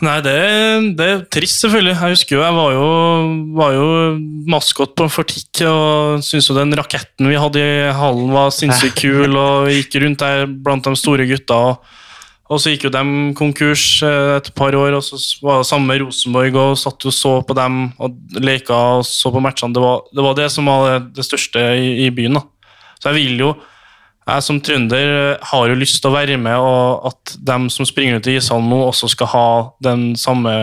Nei, 0.04 0.16
det, 0.24 0.34
det, 0.98 1.06
er 1.06 1.22
trist, 1.32 1.60
selvfølgelig. 1.62 1.94
Jeg 1.94 2.16
husker 2.16 2.36
jo 2.36 2.42
jeg 2.42 2.56
var 2.56 2.72
jo, 2.74 2.88
var 3.56 3.76
jo 3.76 3.86
maskot 4.50 4.94
på 4.98 5.06
Fortikk 5.12 5.62
og 5.68 6.24
syntes 6.24 6.50
jo 6.50 6.56
den 6.58 6.74
raketten 6.76 7.30
vi 7.30 7.38
hadde 7.38 7.62
i 7.62 7.92
hallen 7.94 8.32
var 8.34 8.50
sinnssykt 8.52 8.98
kul, 9.00 9.38
og 9.38 9.70
gikk 9.70 10.00
rundt 10.02 10.24
der 10.24 10.48
blant 10.48 10.88
de 10.88 10.96
store 10.98 11.28
gutta. 11.30 11.60
og 11.70 12.03
og 12.52 12.60
så 12.60 12.74
gikk 12.74 12.88
jo 12.88 12.92
de 12.92 13.02
konkurs 13.38 13.84
eh, 14.04 14.36
et 14.36 14.50
par 14.56 14.76
år, 14.76 14.98
og 14.98 15.04
så 15.04 15.16
var 15.44 15.62
det 15.62 15.68
samme 15.68 15.96
Rosenborg 16.02 16.58
og 16.60 16.74
satt 16.76 17.06
og 17.08 17.14
så 17.16 17.38
på 17.46 17.56
dem 17.56 17.86
og 17.96 18.18
leka 18.36 18.80
og 18.98 19.06
så 19.08 19.32
på 19.32 19.40
matchene. 19.44 19.72
Det 19.72 19.84
var 19.84 20.02
det, 20.10 20.24
var 20.26 20.36
det 20.36 20.50
som 20.52 20.68
var 20.68 20.98
det, 21.06 21.24
største 21.24 21.62
i, 21.80 21.94
i, 22.04 22.10
byen. 22.12 22.36
da. 22.36 22.44
Så 23.00 23.10
jeg 23.10 23.16
vil 23.22 23.40
jo, 23.46 23.54
jeg 24.28 24.44
som 24.44 24.60
trønder 24.64 25.38
har 25.40 25.70
jo 25.70 25.78
lyst 25.80 26.02
til 26.02 26.12
å 26.12 26.16
være 26.18 26.36
med, 26.40 26.60
og 26.60 27.08
at 27.08 27.34
de 27.48 27.58
som 27.72 27.88
springer 27.88 28.20
ut 28.20 28.28
i 28.28 28.36
ishallen 28.36 28.68
nå, 28.68 28.82
også 28.90 29.08
skal 29.12 29.32
ha 29.32 29.48
den 29.84 30.12
samme 30.20 30.54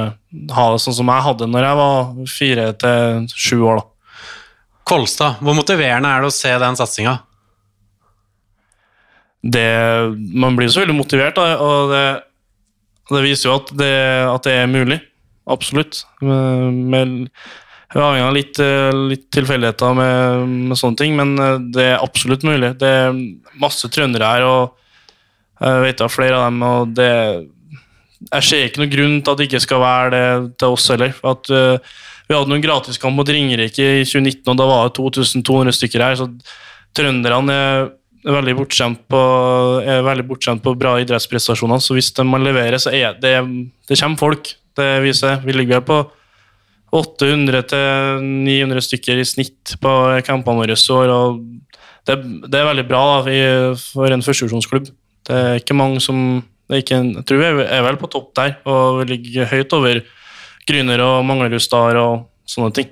ha 0.54 0.68
det 0.72 0.84
sånn 0.86 0.96
som 1.02 1.10
jeg 1.12 1.26
hadde 1.26 1.50
når 1.50 1.66
jeg 1.68 1.80
var 1.82 2.30
fire 2.30 2.70
til 2.82 3.26
sju 3.34 3.58
år. 3.66 3.82
da. 3.82 4.16
Kolstad, 4.92 5.42
hvor 5.42 5.58
motiverende 5.58 6.10
er 6.14 6.22
det 6.22 6.30
å 6.30 6.36
se 6.36 6.54
den 6.62 6.78
satsinga? 6.78 7.18
Det, 9.42 9.70
Man 10.18 10.58
blir 10.58 10.70
så 10.70 10.84
veldig 10.84 10.98
motivert, 10.98 11.38
da, 11.40 11.56
og 11.62 11.94
det, 11.94 12.06
det 13.12 13.24
viser 13.26 13.50
jo 13.50 13.58
at 13.58 13.72
det, 13.78 13.96
at 14.30 14.48
det, 14.48 14.58
er 14.62 14.72
mulig. 14.72 15.00
Absolutt. 15.50 16.04
Med, 16.22 17.32
avhengig 17.92 18.28
av 18.28 18.36
litt, 18.36 18.60
litt 19.12 19.26
tilfeldigheter 19.36 19.98
med, 19.98 20.52
med, 20.70 20.78
sånne 20.80 21.00
ting, 21.02 21.18
men 21.18 21.34
det 21.74 21.90
er 21.90 22.04
absolutt 22.04 22.46
mulig. 22.48 22.76
Det 22.80 22.92
er 23.02 23.18
masse 23.60 23.90
trøndere 23.92 24.30
her, 24.30 24.46
og 24.48 24.78
jeg 25.62 25.82
vet 25.88 26.06
av 26.06 26.14
flere 26.14 26.38
av 26.38 26.48
dem, 26.50 26.64
og 26.66 26.94
det 26.98 27.12
Jeg 28.32 28.46
ser 28.46 28.64
ikke 28.68 28.82
noen 28.84 28.94
grunn 28.94 29.14
til 29.22 29.34
at 29.34 29.40
det 29.40 29.46
ikke 29.48 29.60
skal 29.64 29.80
være 29.82 30.10
det 30.14 30.26
til 30.62 30.76
oss 30.76 30.84
heller. 30.94 31.16
At, 31.26 31.50
uh, 31.50 32.02
vi 32.30 32.36
hadde 32.38 32.48
noen 32.48 32.64
gratiskamp 32.64 33.18
mot 33.18 33.28
Ringerike 33.28 33.82
i 33.82 34.04
2019, 34.06 34.46
og 34.54 34.60
da 34.60 34.68
var 34.70 34.86
det 34.88 34.94
2200 35.00 35.76
stykker 35.76 36.04
her. 36.06 36.20
så 36.20 36.30
Trønderne 36.96 37.58
er 38.26 38.36
veldig 38.38 38.56
bortskjemt 38.60 39.04
på, 39.10 39.20
er 39.82 40.04
veldig 40.06 40.26
bortskjemt 40.30 40.64
på 40.64 40.76
bra 40.80 40.96
idrettsprestasjoner. 41.02 41.82
Så 41.82 41.96
hvis 41.98 42.12
man 42.28 42.46
leverer, 42.46 42.78
så 42.78 42.94
er 42.94 43.18
det 43.20 43.36
Det 43.88 44.00
kommer 44.00 44.18
folk. 44.18 44.56
Det 44.76 45.02
viser 45.04 45.42
Vi 45.46 45.54
ligger 45.54 45.80
vel 45.80 45.88
på 45.88 46.12
800-900 46.92 48.82
stykker 48.84 49.18
i 49.18 49.26
snitt 49.26 49.76
på 49.80 49.92
campene 50.28 50.60
våre 50.60 50.76
i 50.76 50.92
år. 50.92 51.08
og 51.08 51.42
det, 52.06 52.18
det, 52.50 52.58
er 52.60 52.66
veldig 52.68 52.88
bra 52.90 53.02
da, 53.24 53.76
for 53.78 54.12
en 54.12 54.26
førstevisjonsklubb. 54.26 54.90
Det 55.28 55.36
er 55.38 55.62
ikke 55.62 55.78
mange 55.78 56.02
som 56.02 56.44
ikke, 56.72 56.96
Jeg 56.96 57.26
tror 57.28 57.42
vi 57.42 57.64
er 57.68 57.84
vel 57.84 57.98
på 58.00 58.08
topp 58.08 58.32
der, 58.36 58.56
og 58.66 59.02
vi 59.02 59.16
ligger 59.16 59.50
høyt 59.52 59.74
over 59.74 60.02
Gryner 60.68 61.02
og 61.04 61.26
Manglerud 61.26 61.60
og 62.00 62.28
sånne 62.48 62.72
ting. 62.76 62.88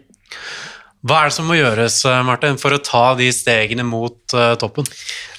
Hva 1.07 1.21
er 1.21 1.29
det 1.29 1.35
som 1.37 1.47
må 1.47 1.55
gjøres 1.55 2.01
eh, 2.09 2.21
Martin, 2.27 2.57
for 2.59 2.75
å 2.75 2.81
ta 2.83 3.13
de 3.15 3.29
stegene 3.31 3.85
mot 3.87 4.17
uh, 4.35 4.51
toppen? 4.59 4.87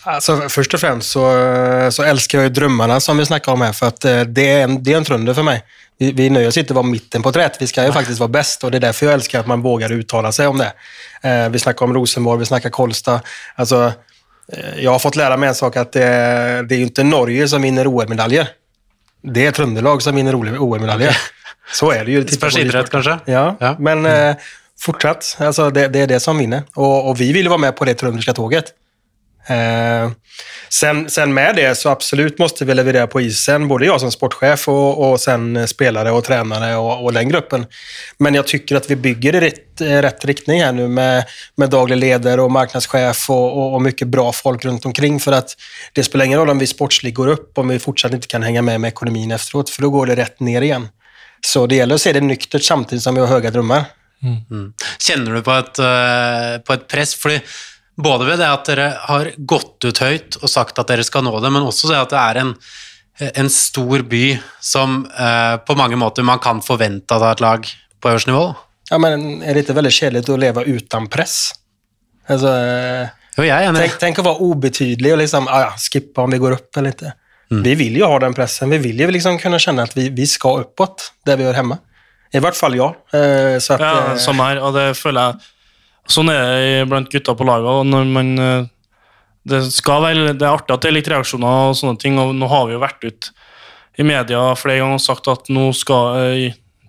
Altså, 0.09 0.39
først 0.49 0.77
og 0.79 0.81
fremst 0.81 1.13
så, 1.13 1.25
så 1.93 2.07
elsker 2.09 2.47
jeg 2.47 2.55
drømmene, 2.57 2.97
som 3.05 3.19
vi 3.21 3.27
snakker 3.29 3.53
om 3.53 3.67
her. 3.67 3.73
for 3.73 3.87
att 3.93 4.05
eh, 4.05 4.21
det 4.25 4.47
er, 4.49 4.63
en, 4.65 4.83
det 4.83 4.95
er 4.95 4.97
en 4.97 5.05
trønder 5.05 5.37
for 5.37 5.45
meg. 5.45 5.61
Vi, 6.01 6.13
vi 6.17 6.31
nøyer 6.33 6.49
oss 6.49 6.57
å 6.57 6.77
være 6.79 6.89
midten 6.89 7.23
på 7.23 7.33
treet. 7.37 7.61
vi 7.61 7.67
skal 7.69 7.91
jo 7.91 7.93
faktisk 7.93 8.21
være 8.21 8.33
best, 8.33 8.65
og 8.65 8.73
det 8.73 8.81
er 8.81 8.87
derfor 8.89 9.07
jeg 9.07 9.19
elsker 9.19 9.41
at 9.43 9.51
man 9.51 9.61
vågar 9.61 9.93
uttale 9.93 10.33
seg 10.33 10.49
om 10.49 10.63
det. 10.63 10.71
Uh, 11.25 11.49
vi 11.53 11.61
snakker 11.61 11.85
om 11.85 11.93
Rosenborg, 11.93 12.41
vi 12.41 12.49
snakker 12.49 12.73
Kolstad. 12.73 13.21
Altså, 13.61 13.93
eh, 14.53 14.81
jag 14.85 14.93
har 14.93 15.03
fått 15.03 15.21
lære 15.21 15.37
meg 15.37 15.53
en 15.53 15.61
sak, 15.61 15.77
at 15.77 15.93
det, 15.93 16.09
det 16.71 16.79
er 16.79 16.81
jo 16.87 16.89
ikke 16.89 17.05
Norge 17.05 17.51
som 17.53 17.61
vinner 17.61 17.91
OL-medaljer. 17.91 18.49
Det 19.21 19.45
er 19.45 19.53
Trøndelag 19.53 20.01
som 20.01 20.17
vinner 20.17 20.41
OL-medaljer. 20.41 21.13
Okay. 21.13 21.37
Så 21.77 21.93
er 21.93 22.09
det 22.09 22.17
ju. 22.17 22.23
Spørsidrett 22.35 22.89
kanskje? 22.91 23.19
Ja, 23.31 23.45
ja. 23.61 23.75
men 23.79 24.09
eh, 24.09 24.49
fortsatt. 24.81 25.37
Alltså 25.39 25.71
det, 25.71 25.89
det, 25.89 25.99
er 25.99 26.07
det 26.07 26.21
som 26.21 26.39
vinner. 26.39 26.63
Och, 26.75 27.09
och 27.09 27.21
vi 27.21 27.33
vill 27.33 27.49
vara 27.49 27.59
med 27.59 27.77
på 27.77 27.85
det 27.85 27.95
trönderska 27.95 28.33
tåget. 28.33 28.75
Eh, 29.47 30.11
sen, 30.69 31.11
sen 31.11 31.35
med 31.35 31.57
det 31.57 31.75
så 31.75 31.89
absolut 31.89 32.39
måste 32.39 32.65
vi 32.65 32.75
leverera 32.75 33.07
på 33.07 33.21
isen, 33.21 33.69
både 33.69 33.87
jag 33.87 34.01
som 34.01 34.13
sportchef 34.13 34.69
och, 34.69 35.11
och 35.11 35.21
sen 35.21 35.69
spelare 35.69 36.11
och 36.11 36.25
tränare 36.25 36.77
och, 36.77 37.05
och 37.05 37.13
den 37.13 37.29
gruppen. 37.29 37.67
Men 38.19 38.35
jag 38.35 38.47
tycker 38.47 38.77
att 38.77 38.91
vi 38.91 38.97
bygger 38.97 39.35
i 39.35 39.41
rätt, 39.41 39.81
rätt 39.81 40.25
riktning 40.25 40.63
här 40.63 40.73
nu 40.73 40.89
med, 40.89 41.25
med 41.55 41.71
daglig 41.71 41.97
ledare 41.97 42.43
och 42.43 42.51
marknadschef 42.51 43.31
och, 43.31 43.59
och, 43.59 43.75
och, 43.75 43.83
mycket 43.83 44.09
bra 44.09 44.33
folk 44.33 44.65
runt 44.65 44.85
omkring. 44.85 45.21
För 45.21 45.33
att 45.33 45.57
det 45.93 46.05
spelar 46.05 46.25
ingen 46.25 46.39
roll 46.39 46.51
om 46.51 46.59
vi 46.59 46.67
sportsligt 46.67 47.17
går 47.17 47.29
upp 47.29 47.59
om 47.59 47.69
vi 47.69 47.79
fortsatt 47.79 48.13
inte 48.13 48.27
kan 48.27 48.43
hänga 48.43 48.63
med 48.63 48.81
med 48.81 48.89
ekonomin 48.89 49.31
efteråt, 49.31 49.71
för 49.71 49.83
då 49.83 49.91
går 49.91 50.07
det 50.07 50.17
rätt 50.17 50.41
ner 50.41 50.63
igen. 50.63 50.89
Så 51.47 51.67
det 51.67 51.75
gäller 51.75 51.95
att 51.95 52.01
se 52.01 52.13
det 52.13 52.21
nyktert 52.21 52.63
samtidigt 52.63 53.03
som 53.03 53.15
vi 53.15 53.21
har 53.21 53.29
höga 53.29 53.51
drömmar. 53.51 53.85
Mm. 54.21 54.39
mm. 54.51 54.67
Kjenner 55.01 55.39
du 55.39 55.45
på 55.47 55.57
et, 55.57 55.81
uh, 55.81 56.57
på 56.65 56.77
et 56.77 56.87
press? 56.91 57.15
Fordi 57.19 57.41
både 58.01 58.29
ved 58.29 58.41
det 58.41 58.49
at 58.49 58.71
dere 58.71 58.89
har 59.09 59.33
gått 59.39 59.85
ut 59.85 60.01
høyt 60.03 60.41
og 60.41 60.51
sagt 60.51 60.81
at 60.81 60.89
dere 60.91 61.05
skal 61.07 61.25
nå 61.27 61.35
det, 61.43 61.53
men 61.53 61.67
også 61.67 61.91
det 61.91 62.01
at 62.01 62.15
det 62.15 62.23
er 62.23 62.41
en, 62.43 62.55
en 63.29 63.53
stor 63.53 64.05
by 64.09 64.25
som 64.65 65.03
eh, 65.13 65.57
på 65.67 65.77
mange 65.77 65.99
måter 66.01 66.25
man 66.27 66.41
kan 66.43 66.63
forvente 66.65 67.17
av 67.17 67.27
et 67.29 67.43
lag 67.45 67.67
på 68.01 68.13
øverste 68.13 68.33
nivå? 68.33 68.47
Ja, 68.91 68.99
men 69.03 69.43
er 69.45 69.55
det 69.55 69.67
ikke 69.67 69.77
veldig 69.77 69.93
kjedelig 69.93 70.33
å 70.33 70.39
leve 70.41 70.65
uten 70.67 71.11
press? 71.13 71.37
Altså, 72.31 72.55
jo, 73.37 73.45
jeg. 73.47 73.75
Tenk, 73.77 73.99
tenk 74.03 74.23
å 74.23 74.27
være 74.27 74.49
ubetydelig 74.49 75.13
og 75.15 75.21
liksom, 75.23 75.51
ah, 75.51 75.69
ja, 75.69 75.77
skippe 75.81 76.25
om 76.25 76.33
vi 76.33 76.41
går 76.43 76.57
opp 76.57 76.81
eller 76.81 76.97
ikke. 76.97 77.13
Mm. 77.51 77.63
Vi 77.67 77.77
vil 77.79 78.01
jo 78.01 78.09
ha 78.11 78.19
den 78.23 78.35
pressen. 78.35 78.71
Vi 78.71 78.79
vil 78.83 79.01
jo 79.03 79.11
liksom 79.11 79.39
kunne 79.43 79.59
kjenne 79.63 79.87
at 79.87 79.95
vi, 79.99 80.09
vi 80.15 80.27
skal 80.31 80.65
oppåt, 80.65 81.11
det 81.27 81.37
vi 81.39 81.47
gjør 81.47 81.61
hjemme. 81.61 81.81
I 82.31 82.43
hvert 82.43 82.59
fall 82.59 82.77
ja. 82.79 82.91
Eh, 83.15 83.57
så 83.63 83.75
at, 83.77 83.83
ja, 83.83 83.95
eh, 84.13 84.21
samme 84.23 84.47
her, 84.47 84.61
og 84.65 84.77
det 84.77 84.93
føler 84.99 85.31
jeg 85.31 85.57
Sånn 86.11 86.31
er 86.33 86.41
det 86.43 86.87
blant 86.91 87.11
gutta 87.13 87.37
på 87.39 87.45
laget. 87.47 87.87
når 87.87 88.07
man 88.11 88.31
eh, 88.43 88.69
det, 89.47 89.61
skal 89.71 90.01
være, 90.03 90.33
det 90.35 90.43
er 90.43 90.57
artig 90.57 90.75
at 90.75 90.83
det 90.83 90.89
er 90.89 90.97
litt 90.97 91.11
reaksjoner 91.13 91.69
og 91.69 91.77
sånne 91.79 92.01
ting, 92.03 92.17
og 92.19 92.33
nå 92.35 92.49
har 92.51 92.65
vi 92.67 92.75
jo 92.75 92.81
vært 92.83 93.05
ut 93.07 93.29
i 94.01 94.07
media 94.07 94.41
flere 94.59 94.81
ganger 94.81 94.99
og 94.99 95.05
sagt 95.05 95.29
at 95.31 95.47
nå 95.53 95.69
skal 95.77 96.19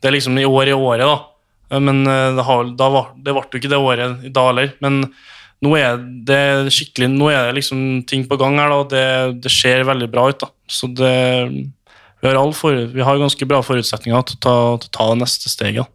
Det 0.01 0.09
er 0.09 0.15
liksom 0.15 0.39
i 0.41 0.47
år 0.47 0.71
i 0.71 0.73
året, 0.73 1.05
da. 1.05 1.77
Men 1.77 2.01
det, 2.07 2.45
har, 2.47 2.71
da 2.79 2.87
var, 2.89 3.11
det 3.13 3.35
ble 3.35 3.45
jo 3.45 3.61
ikke 3.61 3.69
det 3.69 3.77
året 3.77 4.25
i 4.25 4.33
dag 4.33 4.49
heller. 4.49 4.73
Men 4.81 5.03
nå 5.61 5.75
er 5.77 6.01
det 6.25 6.73
skikkelig 6.73 7.11
Nå 7.13 7.29
er 7.29 7.51
det 7.51 7.59
liksom 7.59 8.01
ting 8.09 8.25
på 8.25 8.39
gang 8.41 8.57
her, 8.57 8.73
da. 8.73 8.87
Det, 8.89 9.05
det 9.43 9.53
ser 9.53 9.85
veldig 9.85 10.09
bra 10.09 10.29
ut, 10.31 10.41
da. 10.41 10.49
Så 10.65 10.89
det 10.89 11.13
vi 12.21 12.29
har, 12.29 12.53
for, 12.53 12.85
vi 12.93 13.01
har, 13.01 13.17
ganske 13.17 13.47
bra 13.49 13.61
forutsetninger 13.65 14.27
til 14.29 14.37
å 14.37 14.41
ta, 14.45 14.55
til 14.83 14.91
å 14.91 14.95
ta 14.97 15.07
det 15.09 15.21
neste 15.23 15.49
steget. 15.49 15.89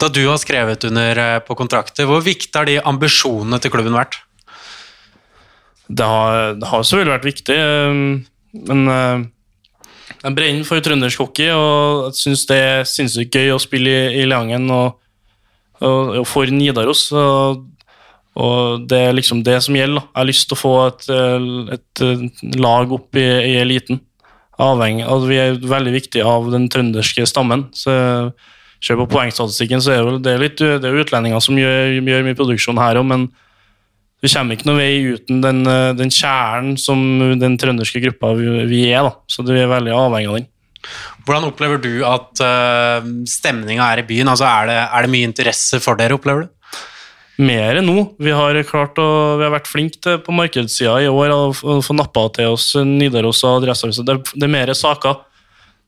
Da 0.00 0.08
du 0.10 0.22
har 0.26 0.40
skrevet 0.42 0.86
under 0.88 1.20
eh, 1.20 1.36
på 1.46 1.54
kontrakter, 1.58 2.08
hvor 2.08 2.24
viktig 2.24 2.56
har 2.56 2.66
de 2.66 2.80
ambisjonene 2.90 3.60
til 3.62 3.72
klubben 3.72 3.94
vært? 3.94 4.18
Det 5.90 6.06
har, 6.06 6.56
det 6.58 6.70
har 6.70 6.82
selvfølgelig 6.86 7.14
vært 7.14 7.28
viktig, 7.28 7.58
eh, 7.58 8.00
men 8.66 8.94
eh, 8.96 9.28
jeg 10.20 10.36
brenner 10.36 10.66
for 10.66 10.82
trøndersk 10.84 11.22
hockey 11.22 11.52
og 11.54 12.10
jeg 12.10 12.18
syns 12.18 12.42
det 12.50 12.58
er 12.60 12.88
sinnssykt 12.88 13.38
gøy 13.38 13.54
å 13.54 13.62
spille 13.62 13.94
i, 13.94 14.20
i 14.20 14.26
Leangen 14.28 14.66
og, 14.74 14.98
og, 15.78 16.16
og, 16.18 16.26
for 16.28 16.50
Nidaros. 16.50 17.06
Og, 17.14 17.62
og, 18.34 18.88
det 18.90 19.00
er 19.06 19.16
liksom 19.16 19.44
det 19.46 19.60
som 19.64 19.78
gjelder. 19.78 20.02
Jeg 20.02 20.18
har 20.18 20.28
lyst 20.28 20.50
til 20.50 20.58
å 20.58 20.60
få 20.60 20.74
et, 20.88 21.08
et, 21.78 22.04
et 22.18 22.60
lag 22.60 22.92
opp 22.98 23.16
i, 23.16 23.26
i 23.54 23.56
eliten 23.62 24.02
avhengig 24.60 25.04
altså 25.06 25.28
Vi 25.30 25.38
er 25.40 25.60
veldig 25.60 25.92
viktige 25.94 26.26
av 26.28 26.50
den 26.52 26.68
trønderske 26.72 27.26
stammen. 27.28 27.68
så 27.76 28.32
Ser 28.80 28.96
på 28.96 29.04
poengstatistikken, 29.12 29.82
så 29.84 29.92
er 29.92 30.06
det, 30.06 30.20
det, 30.24 30.34
litt, 30.40 30.56
det 30.56 30.88
er 30.88 31.02
utlendinger 31.02 31.42
som 31.44 31.58
gjør, 31.60 31.98
gjør 32.00 32.22
mye 32.24 32.36
produksjon 32.38 32.80
her 32.80 32.96
òg, 32.96 33.04
men 33.10 33.26
vi 34.24 34.30
kommer 34.32 34.56
ikke 34.56 34.70
noen 34.70 34.80
vei 34.80 34.94
uten 35.16 35.42
den, 35.44 35.60
den 35.98 36.12
kjernen 36.12 36.78
som 36.80 37.02
den 37.40 37.58
trønderske 37.60 38.00
gruppa 38.06 38.32
vi, 38.38 38.86
er. 38.88 39.04
da, 39.04 39.12
Så 39.28 39.44
vi 39.44 39.60
er 39.60 39.68
veldig 39.68 39.92
avhengig 39.96 40.30
av 40.30 40.38
den. 40.38 40.48
Hvordan 41.26 41.50
opplever 41.50 41.80
du 41.80 41.92
at 42.08 42.40
uh, 42.40 43.04
stemninga 43.28 43.84
er 43.92 44.00
i 44.00 44.06
byen? 44.08 44.32
Altså, 44.32 44.48
er 44.48 44.70
det, 44.70 44.78
er 44.80 45.04
det 45.04 45.12
mye 45.12 45.28
interesse 45.28 45.80
for 45.84 46.00
dere, 46.00 46.16
opplever 46.16 46.46
du? 46.46 46.54
Mer 47.40 47.80
nå. 47.84 48.04
Vi 48.20 48.32
har, 48.34 48.58
klart 48.68 49.00
å, 49.00 49.08
vi 49.40 49.46
har 49.46 49.54
vært 49.54 49.70
flinke 49.70 50.18
på 50.24 50.34
markedssida 50.36 50.98
i 51.04 51.08
år 51.10 51.34
og 51.34 51.58
få 51.84 51.96
nappa 51.96 52.26
til 52.36 52.54
oss 52.54 52.72
Nidaros 52.86 53.42
og 53.46 53.60
Adresseavisa. 53.60 54.06
Det, 54.06 54.20
det, 54.34 54.46
er 54.46 54.52
mer 54.52 54.72
saker. 54.76 55.20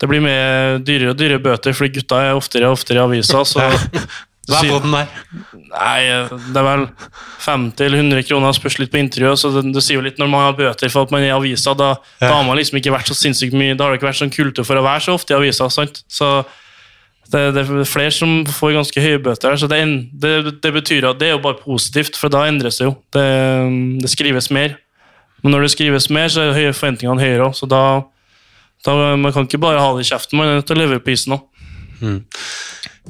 Det 0.00 0.10
blir 0.10 0.24
mer 0.24 0.80
dyrere 0.82 1.14
og 1.14 1.20
dyrere 1.20 1.42
bøter, 1.42 1.76
fordi 1.76 2.00
gutta 2.00 2.20
er 2.24 2.36
oftere 2.38 2.70
og 2.70 2.78
oftere 2.80 3.00
i 3.00 3.06
avisa. 3.06 3.44
Så 3.46 3.62
Hva 4.50 4.58
er 4.58 4.72
boden 4.72 4.94
der? 4.96 5.10
Nei, 5.70 5.98
det 6.50 6.58
er 6.58 6.64
vel 6.66 6.88
50 7.44 7.84
eller 7.86 8.00
100 8.02 8.24
kroner, 8.26 8.56
spørs 8.56 8.80
litt 8.80 8.90
på 8.90 8.98
intervjuet. 8.98 9.38
Så 9.38 9.52
det, 9.54 9.62
det 9.74 9.84
sier 9.84 10.00
jo 10.00 10.06
litt 10.06 10.18
når 10.18 10.32
man 10.32 10.48
har 10.48 10.56
bøter 10.58 10.90
for 10.90 11.06
at 11.06 11.14
man 11.14 11.22
er 11.22 11.30
i 11.30 11.36
avisa. 11.36 11.76
Da, 11.78 11.92
da 12.18 12.32
har 12.34 12.42
man 12.48 12.58
liksom 12.58 12.80
ikke 12.80 12.94
vært 12.94 13.12
så 13.12 13.16
sinnssykt 13.18 13.54
mye 13.54 13.76
Da 13.78 13.86
har 13.86 13.94
det 13.94 14.00
ikke 14.00 14.10
vært 14.10 14.18
sånn 14.18 14.34
kultur 14.34 14.66
for 14.66 14.80
å 14.80 14.84
være 14.84 15.04
så 15.06 15.14
ofte 15.14 15.34
i 15.34 15.38
avisa. 15.38 15.70
sant? 15.70 16.02
Så 16.10 16.32
det, 17.32 17.42
det 17.56 17.62
er 17.64 17.88
flere 17.88 18.12
som 18.14 18.42
får 18.48 18.74
ganske 18.76 19.02
høye 19.02 19.20
bøter. 19.22 19.56
Så 19.60 19.68
det, 19.70 19.80
det, 20.22 20.32
det 20.62 20.72
betyr 20.74 21.08
at 21.10 21.20
det 21.20 21.30
er 21.30 21.36
jo 21.36 21.44
bare 21.44 21.60
positivt, 21.62 22.18
for 22.20 22.32
da 22.32 22.44
endres 22.48 22.80
det 22.80 22.88
jo. 22.90 22.96
Det, 23.14 23.26
det 24.04 24.12
skrives 24.12 24.50
mer. 24.54 24.76
Men 25.42 25.56
når 25.56 25.66
det 25.66 25.72
skrives 25.74 26.10
mer, 26.12 26.28
så 26.30 26.50
er 26.52 26.76
forventningene 26.76 27.22
høyere 27.22 27.48
òg. 27.48 27.56
Så 27.58 27.68
da, 27.70 27.82
da 28.86 28.98
Man 29.16 29.34
kan 29.34 29.48
ikke 29.48 29.62
bare 29.62 29.80
ha 29.82 29.90
det 29.96 30.04
i 30.04 30.10
kjeften, 30.12 30.38
man 30.38 30.50
er 30.50 30.60
nødt 30.60 30.68
til 30.70 30.78
å 30.78 30.82
leve 30.84 31.00
på 31.02 31.14
isen 31.14 31.38
òg. 31.38 31.48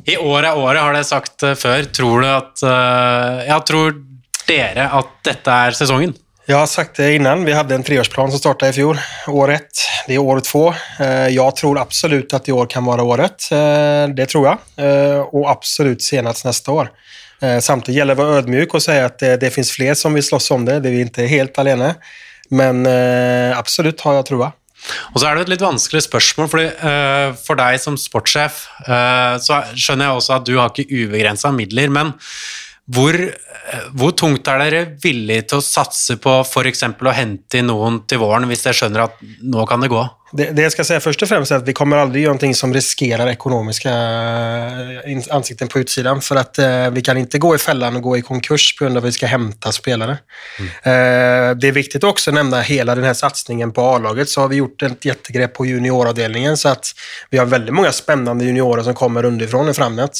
I 0.08 0.16
år 0.16 0.48
er 0.48 0.56
året, 0.56 0.80
har 0.80 0.96
dere 0.96 1.06
sagt 1.08 1.44
eh, 1.46 1.56
før. 1.58 1.86
Tror 1.92 2.24
du 2.24 2.28
at 2.30 2.64
eh, 2.64 3.42
Ja, 3.50 3.58
tror 3.64 3.96
dere 4.48 4.88
at 5.00 5.12
dette 5.26 5.58
er 5.66 5.76
sesongen? 5.76 6.14
Jag 6.52 6.58
har 6.58 6.66
sagt 6.66 6.96
det 6.96 7.14
innan, 7.14 7.44
vi 7.44 7.52
hade 7.52 7.74
en 7.74 7.82
treårsplan 7.82 8.30
som 8.30 8.38
startade 8.38 8.70
i 8.70 8.72
fjol. 8.72 8.98
År 9.26 9.50
ett, 9.50 9.78
det 10.06 10.14
är 10.14 10.18
år 10.18 10.40
två. 10.40 10.74
Jeg 10.98 11.32
Jag 11.32 11.56
tror 11.56 11.78
absolut 11.78 12.34
att 12.34 12.48
i 12.48 12.52
år 12.52 12.66
kan 12.66 12.84
vara 12.84 13.02
året. 13.02 13.52
Eh, 13.52 14.14
Det 14.14 14.26
tror 14.26 14.46
jag. 14.46 14.58
Og 15.20 15.34
Och 15.34 15.50
absolut 15.50 16.02
senast 16.02 16.44
nästa 16.44 16.72
år. 16.72 16.90
Samtidig 17.60 17.98
gäller 17.98 18.14
det 18.14 18.22
att 18.22 18.28
vara 18.28 18.38
ödmjuk 18.38 18.74
och 18.74 18.82
säga 18.82 19.06
att 19.06 19.18
det, 19.18 19.36
det 19.36 19.50
finns 19.50 19.70
fler 19.70 19.94
som 19.94 20.14
vill 20.14 20.22
slåss 20.22 20.50
om 20.50 20.64
det. 20.64 20.80
Det 20.80 20.88
är 20.88 20.92
vi 20.92 21.00
inte 21.00 21.22
helt 21.22 21.58
alene. 21.58 21.94
Men 22.50 22.86
absolutt 22.86 23.58
absolut 23.58 24.00
har 24.00 24.14
jag 24.14 24.26
trua. 24.26 24.52
Og 25.14 25.20
så 25.20 25.28
er 25.28 25.36
det 25.36 25.42
et 25.46 25.52
litt 25.52 25.62
vanskelig 25.62 26.02
spørsmål, 26.08 26.48
fordi 26.50 26.66
uh, 26.82 27.34
for 27.46 27.58
deg 27.60 27.78
som 27.82 27.98
sportssjef, 28.00 28.64
uh, 28.88 29.38
så 29.38 29.62
skjønner 29.78 30.08
jeg 30.08 30.18
også 30.18 30.36
at 30.38 30.48
du 30.48 30.56
har 30.58 30.72
ikke 30.72 31.04
ubegrensa 31.04 31.52
midler, 31.54 31.92
men 31.92 32.12
hvor, 32.92 33.16
eh, 33.16 33.84
hvor 33.96 34.16
tungt 34.18 34.48
er 34.48 34.64
dere 34.64 34.82
villige 35.02 35.48
til 35.50 35.60
å 35.60 35.64
satse 35.64 36.18
på 36.20 36.40
f.eks. 36.44 36.84
å 36.88 37.14
hente 37.16 37.60
inn 37.60 37.70
noen 37.70 38.02
til 38.08 38.20
våren, 38.22 38.48
hvis 38.50 38.66
dere 38.66 38.78
skjønner 38.78 39.06
at 39.06 39.22
nå 39.42 39.64
kan 39.68 39.84
det 39.84 39.92
gå? 39.92 40.02
Det, 40.32 40.46
det 40.56 40.64
jeg 40.64 40.72
skal 40.72 40.86
si 40.88 40.98
først 41.04 41.22
og 41.26 41.28
fremst 41.28 41.52
er 41.52 41.60
at 41.60 41.66
vi 41.68 41.74
kommer 41.76 42.00
aldri 42.00 42.22
gjøre 42.22 42.40
noe 42.40 42.56
som 42.56 42.72
risikerer 42.72 43.34
økonomiske 43.34 43.92
ansikter 45.36 45.68
på 45.68 45.82
utsiden. 45.82 46.22
For 46.24 46.40
at, 46.40 46.56
eh, 46.62 46.88
vi 46.94 47.02
kan 47.04 47.20
ikke 47.20 47.40
gå 47.42 47.50
i 47.52 47.60
fellen 47.60 47.98
og 47.98 48.06
gå 48.06 48.14
i 48.16 48.24
konkurs 48.24 48.70
på 48.78 48.86
at 48.88 49.04
av 49.04 49.12
skal 49.12 49.28
vi 49.34 49.72
spillere. 49.76 50.16
Mm. 50.56 50.70
Eh, 50.88 51.48
det 51.60 51.68
er 51.68 51.76
viktig 51.76 52.00
også 52.08 52.32
å 52.32 52.38
nevne 52.38 52.62
hele 52.64 52.96
denne 52.96 53.12
satsingen 53.12 53.32
satsningen 53.32 53.74
på 53.76 53.84
A-laget. 53.92 54.32
Så 54.32 54.40
har 54.40 54.48
vi 54.48 54.62
gjort 54.62 54.88
et 54.88 55.10
jättegrepp 55.12 55.52
på 55.58 55.68
junioravdelningen 55.68 56.56
så 56.56 56.72
at 56.72 56.94
vi 57.28 57.40
har 57.40 57.52
veldig 57.52 57.76
mange 57.76 57.92
spennende 57.92 58.48
juniorer 58.48 58.88
som 58.88 58.96
kommer 58.96 59.28
underifrån 59.28 59.68
och 59.68 59.76
framåt. 59.76 60.16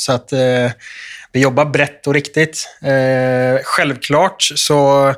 Vi 1.32 1.40
jobbar 1.40 1.64
brett 1.64 2.06
och 2.06 2.14
riktigt. 2.14 2.68
Eh, 2.82 3.62
självklart 3.64 4.42
så, 4.42 5.14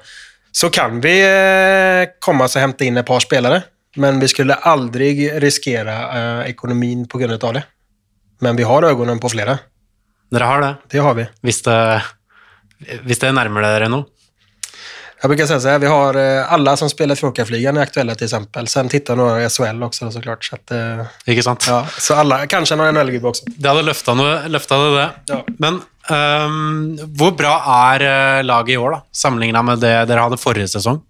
så 0.52 0.70
kan 0.70 1.00
vi 1.00 1.20
eh, 1.22 2.08
komma 2.18 2.44
och 2.44 2.50
hämta 2.50 2.84
in 2.84 2.96
ett 2.96 3.06
par 3.06 3.20
spelare. 3.20 3.62
Men 3.96 4.20
vi 4.20 4.28
skulle 4.28 4.54
aldrig 4.54 5.42
riskera 5.42 5.96
eh, 6.18 6.50
ekonomin 6.50 7.08
på 7.08 7.18
grund 7.18 7.44
av 7.44 7.54
det. 7.54 7.64
Men 8.40 8.56
vi 8.56 8.62
har 8.62 8.82
ögonen 8.82 9.18
på 9.20 9.28
flera. 9.28 9.58
Dere 10.30 10.44
har 10.44 10.60
det, 10.60 10.74
Det 10.90 10.98
har 10.98 11.14
vi. 11.14 11.26
hvis 11.42 11.62
det, 11.62 12.02
hvis 13.02 13.18
det 13.18 13.32
nærmer 13.32 13.62
dere 13.62 13.88
noe? 13.88 14.06
Jag 15.24 15.28
brukar 15.28 15.46
säga 15.46 15.60
så 15.60 15.68
här, 15.68 15.78
vi 15.78 15.86
har 15.86 16.16
alle 16.16 16.64
alla 16.64 16.76
som 16.76 16.90
spelar 16.90 17.14
Fjordkraftligan 17.14 17.76
är 17.76 17.82
aktuella 17.82 18.14
till 18.14 18.24
exempel. 18.24 18.66
Sen 18.66 18.88
tittar 18.88 19.16
några 19.16 19.44
i 19.44 19.48
SHL 19.48 19.82
också 19.82 20.10
såklart. 20.10 20.44
Så, 20.44 20.54
att, 20.54 20.70
eh, 20.70 21.06
Ikke 21.26 21.42
sant? 21.42 21.64
ja, 21.68 21.86
så 21.98 22.14
alla, 22.14 22.46
kanskje 22.46 22.76
noen 22.76 22.94
NHL-gubbar 22.94 23.30
også. 23.30 23.44
Det 23.46 23.68
hadde 23.68 23.82
løfta, 23.86 24.14
noe, 24.14 24.48
løfta 24.48 24.78
det, 24.82 24.90
det. 24.96 25.08
Ja. 25.32 25.38
Men 25.58 25.80
um, 26.10 26.98
hvor 27.16 27.32
bra 27.36 27.54
er 27.90 28.04
eh, 28.08 28.42
laget 28.44 28.74
i 28.74 28.76
år, 28.76 28.96
da, 28.96 29.00
sammenligna 29.12 29.62
med 29.62 29.80
det 29.84 29.94
dere 30.10 30.26
hadde 30.26 30.40
forrige 30.40 30.68
sesong? 30.74 31.00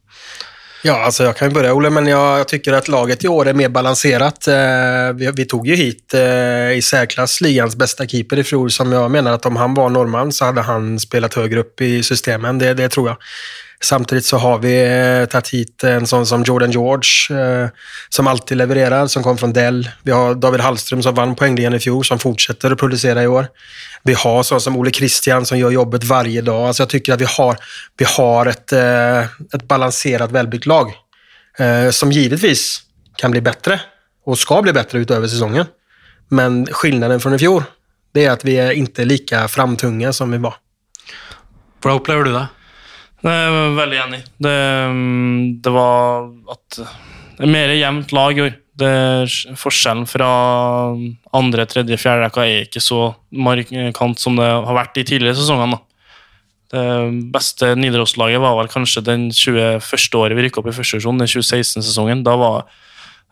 Ja, 0.85 0.99
altså 1.07 1.25
jeg 1.25 1.39
kan 1.39 1.49
jo 1.49 1.57
begynne, 1.57 1.75
Ole, 1.75 1.91
men 1.97 2.11
jeg 2.11 2.47
syns 2.51 2.71
at 2.77 2.93
laget 2.93 3.25
i 3.25 3.33
år 3.33 3.51
er 3.51 3.59
mer 3.59 3.73
balansert. 3.73 4.51
Eh, 4.53 5.11
vi, 5.19 5.31
vi 5.41 5.49
tog 5.49 5.67
jo 5.67 5.81
hit 5.81 6.15
eh, 6.19 6.77
i 6.77 6.85
særklass 6.85 7.41
ligans 7.43 7.79
beste 7.79 8.07
keeper 8.11 8.43
i 8.43 8.47
fjor, 8.47 8.71
som 8.75 8.93
jeg 8.93 9.15
mener 9.15 9.39
at 9.39 9.51
om 9.51 9.59
han 9.59 9.75
var 9.75 9.91
nordmann, 9.95 10.35
så 10.35 10.53
hadde 10.53 10.67
han 10.69 10.95
spilt 11.03 11.39
høyere 11.41 11.65
opp 11.65 11.83
i 11.87 11.97
systemen. 12.05 12.63
Det, 12.63 12.75
det 12.83 12.93
tror 12.95 13.15
jag. 13.15 13.31
Samtidigt 13.85 14.25
så 14.25 14.37
har 14.37 14.59
vi 14.59 14.75
tatt 15.23 15.31
tagit 15.31 15.49
hit 15.49 15.85
en 15.85 16.07
sån 16.07 16.27
som 16.27 16.43
Jordan 16.43 16.71
George 16.71 17.41
eh, 17.41 17.69
som 18.09 18.27
alltid 18.27 18.57
levererar, 18.57 19.07
som 19.07 19.23
kom 19.23 19.39
från 19.39 19.53
Dell. 19.53 19.91
Vi 20.03 20.11
har 20.11 20.35
David 20.35 20.61
Hallström 20.61 21.03
som 21.03 21.15
vann 21.15 21.35
poängligan 21.35 21.75
i 21.75 21.79
fjol 21.79 22.05
som 22.05 22.19
fortsätter 22.19 22.71
att 22.71 22.79
producera 22.79 23.23
i 23.23 23.27
år. 23.27 23.47
Vi 24.03 24.15
har 24.15 24.43
sånn 24.43 24.61
som 24.61 24.77
Ole 24.77 24.91
Christian 24.91 25.47
som 25.47 25.59
gör 25.59 25.71
jobbet 25.71 26.05
varje 26.05 26.43
dag. 26.43 26.67
Alltså 26.67 26.83
jag 26.83 26.89
tycker 26.89 27.17
vi 27.17 27.25
har, 27.29 27.57
vi 27.97 28.05
har 28.05 28.47
ett, 28.47 28.73
eh, 28.73 29.21
ett 29.55 29.69
balanserat, 29.69 30.67
lag 30.67 30.93
eh, 31.59 31.91
som 31.91 32.13
givetvis 32.13 32.83
kan 33.17 33.31
bli 33.31 33.41
bättre 33.41 33.81
och 34.27 34.39
ska 34.39 34.63
bli 34.63 34.73
bättre 34.73 34.99
utöver 34.99 35.29
säsongen. 35.29 35.67
Men 36.29 36.67
skillnaden 36.67 37.21
från 37.21 37.35
i 37.35 37.39
fjol, 37.39 37.63
det 38.15 38.25
är 38.25 38.31
att 38.31 38.45
vi 38.45 38.57
är 38.57 38.71
inte 38.71 39.05
lika 39.05 39.49
framtunga 39.49 40.13
som 40.13 40.31
vi 40.31 40.39
var. 40.39 40.55
Hvordan 41.83 42.01
opplever 42.01 42.25
du 42.25 42.33
det? 42.33 42.47
Det 43.25 43.33
er 43.33 43.47
jeg 43.49 43.73
veldig 43.79 44.01
enig. 44.03 44.21
Det, 44.45 44.59
mm, 44.93 45.39
det 45.65 45.73
var 45.73 46.29
at 46.53 46.79
det 47.35 47.47
er 47.47 47.51
mer 47.51 47.73
jevnt 47.73 48.13
lag 48.15 48.39
i 48.39 48.45
år. 48.45 48.61
Forskjellen 49.55 50.05
fra 50.11 50.29
andre, 51.39 51.65
tredje, 51.71 51.99
fjerde 52.01 52.27
rekka 52.27 52.45
er 52.45 52.67
ikke 52.67 52.83
så 52.83 53.15
markant 53.31 54.21
som 54.21 54.37
det 54.39 54.49
har 54.51 54.77
vært 54.77 54.99
i 54.99 55.07
tidligere 55.07 55.39
sesongene. 55.39 55.79
Det 56.75 56.85
beste 57.33 57.71
Nidaros-laget 57.79 58.43
var 58.43 58.59
vel 58.59 58.71
kanskje 58.73 59.05
den 59.07 59.29
21. 59.31 60.19
året 60.19 60.35
vi 60.35 60.47
rykka 60.47 60.61
opp 60.61 60.73
i 60.73 60.75
første 60.75 60.99
divisjon, 60.99 61.21
den 61.23 61.31
2016-sesongen. 61.31 62.25
Da 62.27 62.35
var 62.41 62.67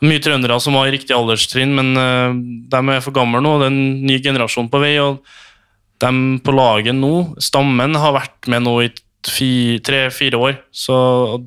mye 0.02 0.22
trøndere 0.22 0.58
som 0.62 0.78
var 0.78 0.88
i 0.88 0.94
riktig 0.94 1.14
alderstrinn, 1.16 1.74
men 1.74 1.92
eh, 1.98 2.36
de 2.70 2.82
er 2.94 3.02
for 3.04 3.14
gamle 3.14 3.42
nå. 3.42 3.56
Det 3.60 3.68
er 3.68 3.74
en 3.74 4.06
ny 4.08 4.18
generasjon 4.22 4.70
på 4.70 4.82
vei. 4.82 4.94
og 5.02 5.20
de 6.02 6.10
på 6.42 6.54
laget 6.54 6.96
nå, 6.98 7.36
stammen, 7.38 7.94
har 7.94 8.14
vært 8.16 8.48
med 8.50 8.64
nå 8.66 8.72
i 8.82 8.88
tre-fire 9.22 10.38
år, 10.38 10.58
så 10.74 10.96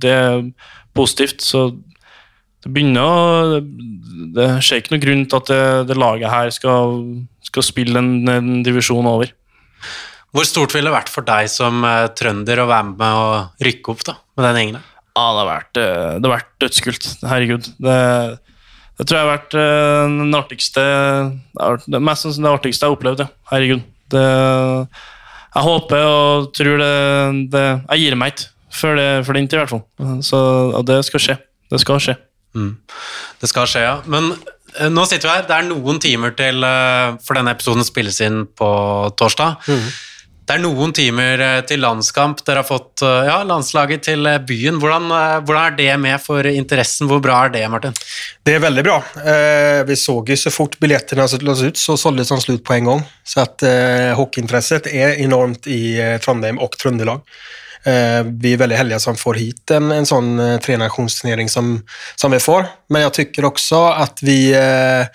det 0.02 0.14
er 0.16 0.46
positivt. 0.96 1.44
Så 1.44 1.68
det 2.66 2.72
begynner 2.74 3.06
å 3.06 3.62
Det 4.36 4.48
skjer 4.66 4.82
ikke 4.82 4.96
noen 4.96 5.04
grunn 5.04 5.26
til 5.30 5.42
at 5.42 5.50
det, 5.52 5.64
det 5.92 5.98
laget 6.00 6.32
her 6.32 6.50
skal, 6.56 7.02
skal 7.46 7.66
spille 7.66 8.00
en, 8.02 8.14
en 8.32 8.64
divisjon 8.66 9.06
over. 9.06 9.32
Hvor 10.36 10.48
stort 10.48 10.74
ville 10.76 10.90
det 10.90 10.96
vært 10.98 11.12
for 11.14 11.24
deg 11.28 11.48
som 11.52 11.86
eh, 11.88 12.10
trønder 12.18 12.60
å 12.60 12.68
være 12.68 12.90
med 12.90 13.20
å 13.22 13.28
rykke 13.64 13.94
opp 13.94 14.02
da, 14.08 14.18
med 14.36 14.48
den 14.50 14.58
gjengen? 14.60 14.82
Ja, 15.16 15.28
det 15.32 15.40
har 15.40 15.48
vært, 15.48 15.80
eh, 15.80 16.16
det 16.18 16.28
har 16.28 16.34
vært 16.34 16.50
dødskult. 16.66 17.08
Herregud. 17.24 17.70
Det, 17.86 18.00
det 19.00 19.06
tror 19.06 19.20
jeg 19.20 19.24
har 19.24 19.32
vært 19.32 19.56
eh, 19.62 20.02
den 20.18 20.36
artigste 20.36 20.84
Det 21.56 21.70
det 21.96 22.02
mest 22.04 22.28
det 22.28 22.52
artigste 22.52 22.84
jeg 22.84 22.92
har 22.92 22.98
opplevd. 22.98 23.24
Ja. 23.24 23.30
Herregud. 23.54 23.86
Det, 24.12 24.26
jeg 25.56 25.64
håper 25.64 26.04
og 26.04 26.52
tror 26.56 26.82
det, 26.82 26.94
det 27.54 27.64
Jeg 27.64 28.02
gir 28.04 28.18
meg 28.20 28.34
ikke 28.34 28.50
før, 28.76 28.98
det, 29.00 29.06
er 29.22 29.38
den 29.38 29.48
tid, 29.48 29.56
i 29.56 29.62
hvert 29.62 29.72
fall. 29.72 29.84
Så 30.26 30.40
og 30.76 30.84
det 30.88 30.98
skal 31.08 31.22
skje. 31.24 31.36
Det 31.72 31.80
skal 31.80 32.02
skje. 32.04 32.16
Det 33.40 33.50
skal 33.52 33.70
skje, 33.72 33.84
ja. 33.86 33.94
Men 34.12 34.34
eh, 34.80 34.90
nå 34.92 35.06
sitter 35.08 35.30
vi 35.30 35.36
her. 35.38 35.46
Det 35.48 35.56
er 35.56 35.70
noen 35.70 36.02
timer 36.04 36.36
til 36.36 36.64
eh, 36.64 37.16
For 37.24 37.40
denne 37.40 37.54
episoden 37.56 37.88
spilles 37.88 38.20
inn 38.26 38.44
på 38.52 38.70
torsdag. 39.20 39.64
Det 40.46 40.54
er 40.54 40.62
noen 40.62 40.92
timer 40.94 41.42
eh, 41.42 41.60
til 41.66 41.82
landskamp. 41.82 42.44
Dere 42.46 42.62
har 42.62 42.68
fått 42.68 43.02
eh, 43.02 43.26
ja, 43.26 43.40
landslaget 43.50 44.04
til 44.06 44.28
eh, 44.30 44.38
byen. 44.46 44.78
Hvordan, 44.82 45.10
hvordan 45.42 45.64
er 45.64 45.78
det 45.80 45.90
med 46.04 46.22
for 46.22 46.46
interessen? 46.46 47.10
Hvor 47.10 47.24
bra 47.24 47.40
er 47.48 47.56
det, 47.56 47.64
Martin? 47.74 47.98
Det 48.46 48.54
er 48.54 48.62
veldig 48.62 48.84
bra. 48.86 49.00
Eh, 49.26 49.82
vi 49.90 49.98
såg 49.98 50.30
jo 50.30 50.38
så 50.38 50.54
fort 50.54 50.78
biljetterna 50.82 51.26
lades 51.42 51.66
ut 51.66 51.82
så 51.82 51.98
såldes 51.98 52.30
de 52.30 52.40
slutt 52.44 52.66
på 52.68 52.78
en 52.78 52.92
gang. 52.92 53.04
Så 53.26 53.42
at 53.42 53.66
eh, 53.66 54.14
hockeyintresset 54.18 54.92
er 54.94 55.18
enormt 55.26 55.66
i 55.66 55.98
eh, 55.98 56.18
Trondheim 56.22 56.62
og 56.62 56.78
Trøndelag. 56.78 57.26
Eh, 57.86 58.22
vi 58.42 58.54
er 58.54 58.62
veldig 58.62 58.78
heldige 58.80 59.02
som 59.02 59.18
får 59.18 59.38
hit 59.42 59.74
en, 59.74 59.92
en 59.94 60.08
sånn 60.10 60.32
eh, 60.42 60.56
trenasjonsturnering 60.62 61.50
som, 61.50 61.80
som 62.18 62.34
vi 62.34 62.42
får. 62.42 62.70
Men 62.94 63.08
jeg 63.08 63.32
syns 63.34 63.50
også 63.50 63.82
at 64.06 64.22
vi, 64.26 64.40
eh, 64.58 65.10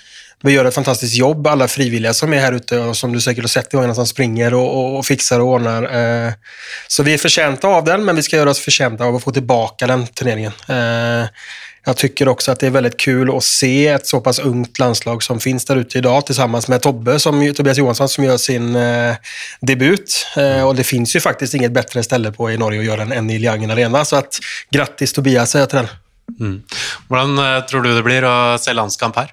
vi 0.45 0.55
gjør 0.55 0.71
et 0.71 0.77
fantastisk 0.77 1.19
jobb, 1.21 1.47
alle 1.51 1.69
frivillige 1.69 2.15
som 2.17 2.33
er 2.33 2.45
her 2.45 2.57
ute 2.57 2.79
og 2.81 2.95
som 2.97 3.13
du 3.13 3.21
sikkert 3.21 3.49
har 3.49 3.55
sett 3.59 3.75
i 3.75 3.77
gangene, 3.77 3.97
som 3.97 4.09
springer 4.09 4.57
og, 4.57 4.67
og, 4.67 4.99
og, 4.99 5.03
fikser 5.05 5.43
og 5.45 5.57
ordner. 5.59 5.89
Eh, 5.89 6.61
så 6.89 7.05
vi 7.05 7.13
er 7.13 7.21
fortjente 7.21 7.69
av 7.69 7.85
den, 7.85 8.07
men 8.07 8.17
vi 8.17 8.25
skal 8.25 8.41
gjøre 8.41 8.55
oss 8.55 8.63
fortjente 8.65 9.05
av 9.05 9.19
å 9.19 9.21
få 9.23 9.35
tilbake 9.37 9.89
den 9.91 10.07
turneringen. 10.17 10.57
Eh, 10.73 11.45
jeg 11.89 11.97
tycker 11.97 12.29
også 12.29 12.53
at 12.53 12.61
det 12.61 12.69
er 12.69 12.75
veldig 12.75 12.93
kul 13.01 13.31
å 13.33 13.39
se 13.45 13.73
et 13.89 14.09
såpass 14.09 14.41
ungt 14.45 14.77
landslag 14.81 15.23
som 15.25 15.41
finnes 15.41 15.65
der 15.69 15.81
ute 15.81 16.01
i 16.01 16.05
dag, 16.05 16.29
sammen 16.37 16.61
med 16.69 16.85
Tobbe, 16.85 17.17
som, 17.23 17.41
Tobias 17.57 17.81
Johansson, 17.81 18.11
som 18.13 18.27
gjør 18.27 18.37
sin 18.41 18.77
eh, 18.77 19.33
debut. 19.65 20.19
Eh, 20.37 20.61
og 20.67 20.75
det 20.77 20.85
fins 20.89 21.15
jo 21.17 21.25
faktisk 21.25 21.57
inget 21.57 21.75
bedre 21.77 22.05
sted 22.05 22.29
på 22.37 22.51
i 22.53 22.59
Norge 22.61 22.83
å 22.83 22.87
gjøre 22.87 23.07
den 23.07 23.17
än 23.17 23.33
i 23.33 23.41
Liangen 23.41 23.73
Arena. 23.73 24.05
Så 24.05 24.17
att 24.17 24.41
grattis 24.71 25.13
Tobias, 25.13 25.53
sier 25.53 25.65
jeg 25.65 25.73
til 25.73 25.83
den. 25.83 26.61
Hvordan 27.09 27.45
eh, 27.45 27.61
tror 27.71 27.85
du 27.85 27.95
det 27.95 28.05
blir 28.05 28.29
å 28.29 28.37
se 28.61 28.77
landskamp 28.77 29.17
her? 29.17 29.33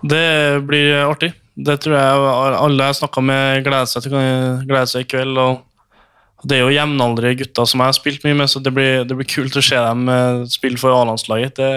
Det 0.00 0.60
blir 0.64 1.02
artig. 1.04 1.32
Det 1.60 1.76
tror 1.82 1.96
jeg 1.96 2.28
alle 2.56 2.86
jeg 2.88 3.00
snakka 3.00 3.22
med, 3.24 3.64
gleder 3.66 3.88
seg 3.90 4.06
til 4.06 4.14
gleder 4.14 4.88
seg 4.88 5.04
i 5.04 5.10
kveld. 5.10 5.36
og 5.36 6.46
Det 6.46 6.56
er 6.56 6.64
jo 6.64 6.72
jevnaldrende 6.72 7.36
gutter 7.42 7.68
som 7.68 7.82
jeg 7.82 7.92
har 7.92 7.98
spilt 7.98 8.24
mye 8.24 8.38
med, 8.38 8.48
så 8.48 8.62
det 8.64 8.72
blir, 8.76 9.04
det 9.04 9.18
blir 9.18 9.28
kult 9.28 9.58
å 9.60 9.64
se 9.64 9.76
dem 9.76 10.08
eh, 10.08 10.46
spille 10.48 10.80
for 10.80 10.94
A-landslaget. 10.96 11.60
Det, 11.60 11.70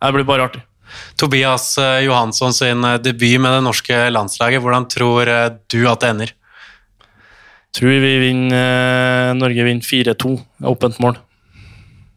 det 0.00 0.12
blir 0.16 0.28
bare 0.28 0.48
artig. 0.48 0.64
Tobias 1.20 1.74
eh, 1.82 2.06
Johansson 2.06 2.56
sin 2.56 2.84
eh, 2.86 3.00
debut 3.04 3.36
med 3.44 3.58
det 3.58 3.64
norske 3.66 4.02
landslaget, 4.14 4.64
hvordan 4.64 4.88
tror 4.88 5.28
du 5.68 5.80
at 5.84 6.04
det 6.04 6.12
ender? 6.14 6.34
Jeg 6.34 7.82
Tror 7.82 7.98
vi 8.00 8.14
vinner, 8.22 9.34
Norge 9.36 9.64
vinner 9.66 9.84
4-2. 9.84 10.30
Åpent 10.66 10.96
mål. 11.04 11.18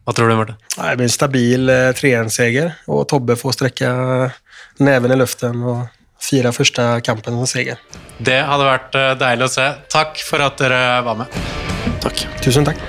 Hva 0.02 0.14
tror 0.16 0.32
du, 0.32 0.34
Marte? 0.34 0.54
Det 0.72 0.94
blir 0.96 1.06
en 1.06 1.12
stabil 1.12 1.72
3-1-seger, 2.00 2.72
og 2.90 3.04
Tobbe 3.12 3.36
får 3.38 3.58
strekke 3.58 3.90
neven 4.80 5.12
i 5.12 5.18
luften 5.20 5.62
og 5.66 5.88
fire 6.22 6.52
første 6.54 6.86
kampen 7.04 7.36
som 7.40 7.50
seger. 7.50 7.82
Det 8.22 8.40
hadde 8.46 8.68
vært 8.68 8.98
eh, 8.98 9.12
deilig 9.20 9.48
å 9.50 9.54
se. 9.58 9.68
Takk 9.92 10.22
for 10.26 10.44
at 10.44 10.60
dere 10.62 11.02
var 11.06 11.24
med. 11.24 11.40
Takk. 12.04 12.26
Tusen 12.44 12.66
takk. 12.68 12.80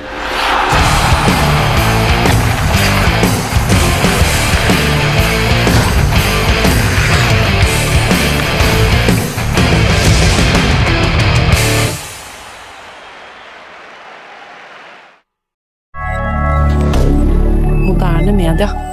moderne 17.94 18.32
media. 18.32 18.93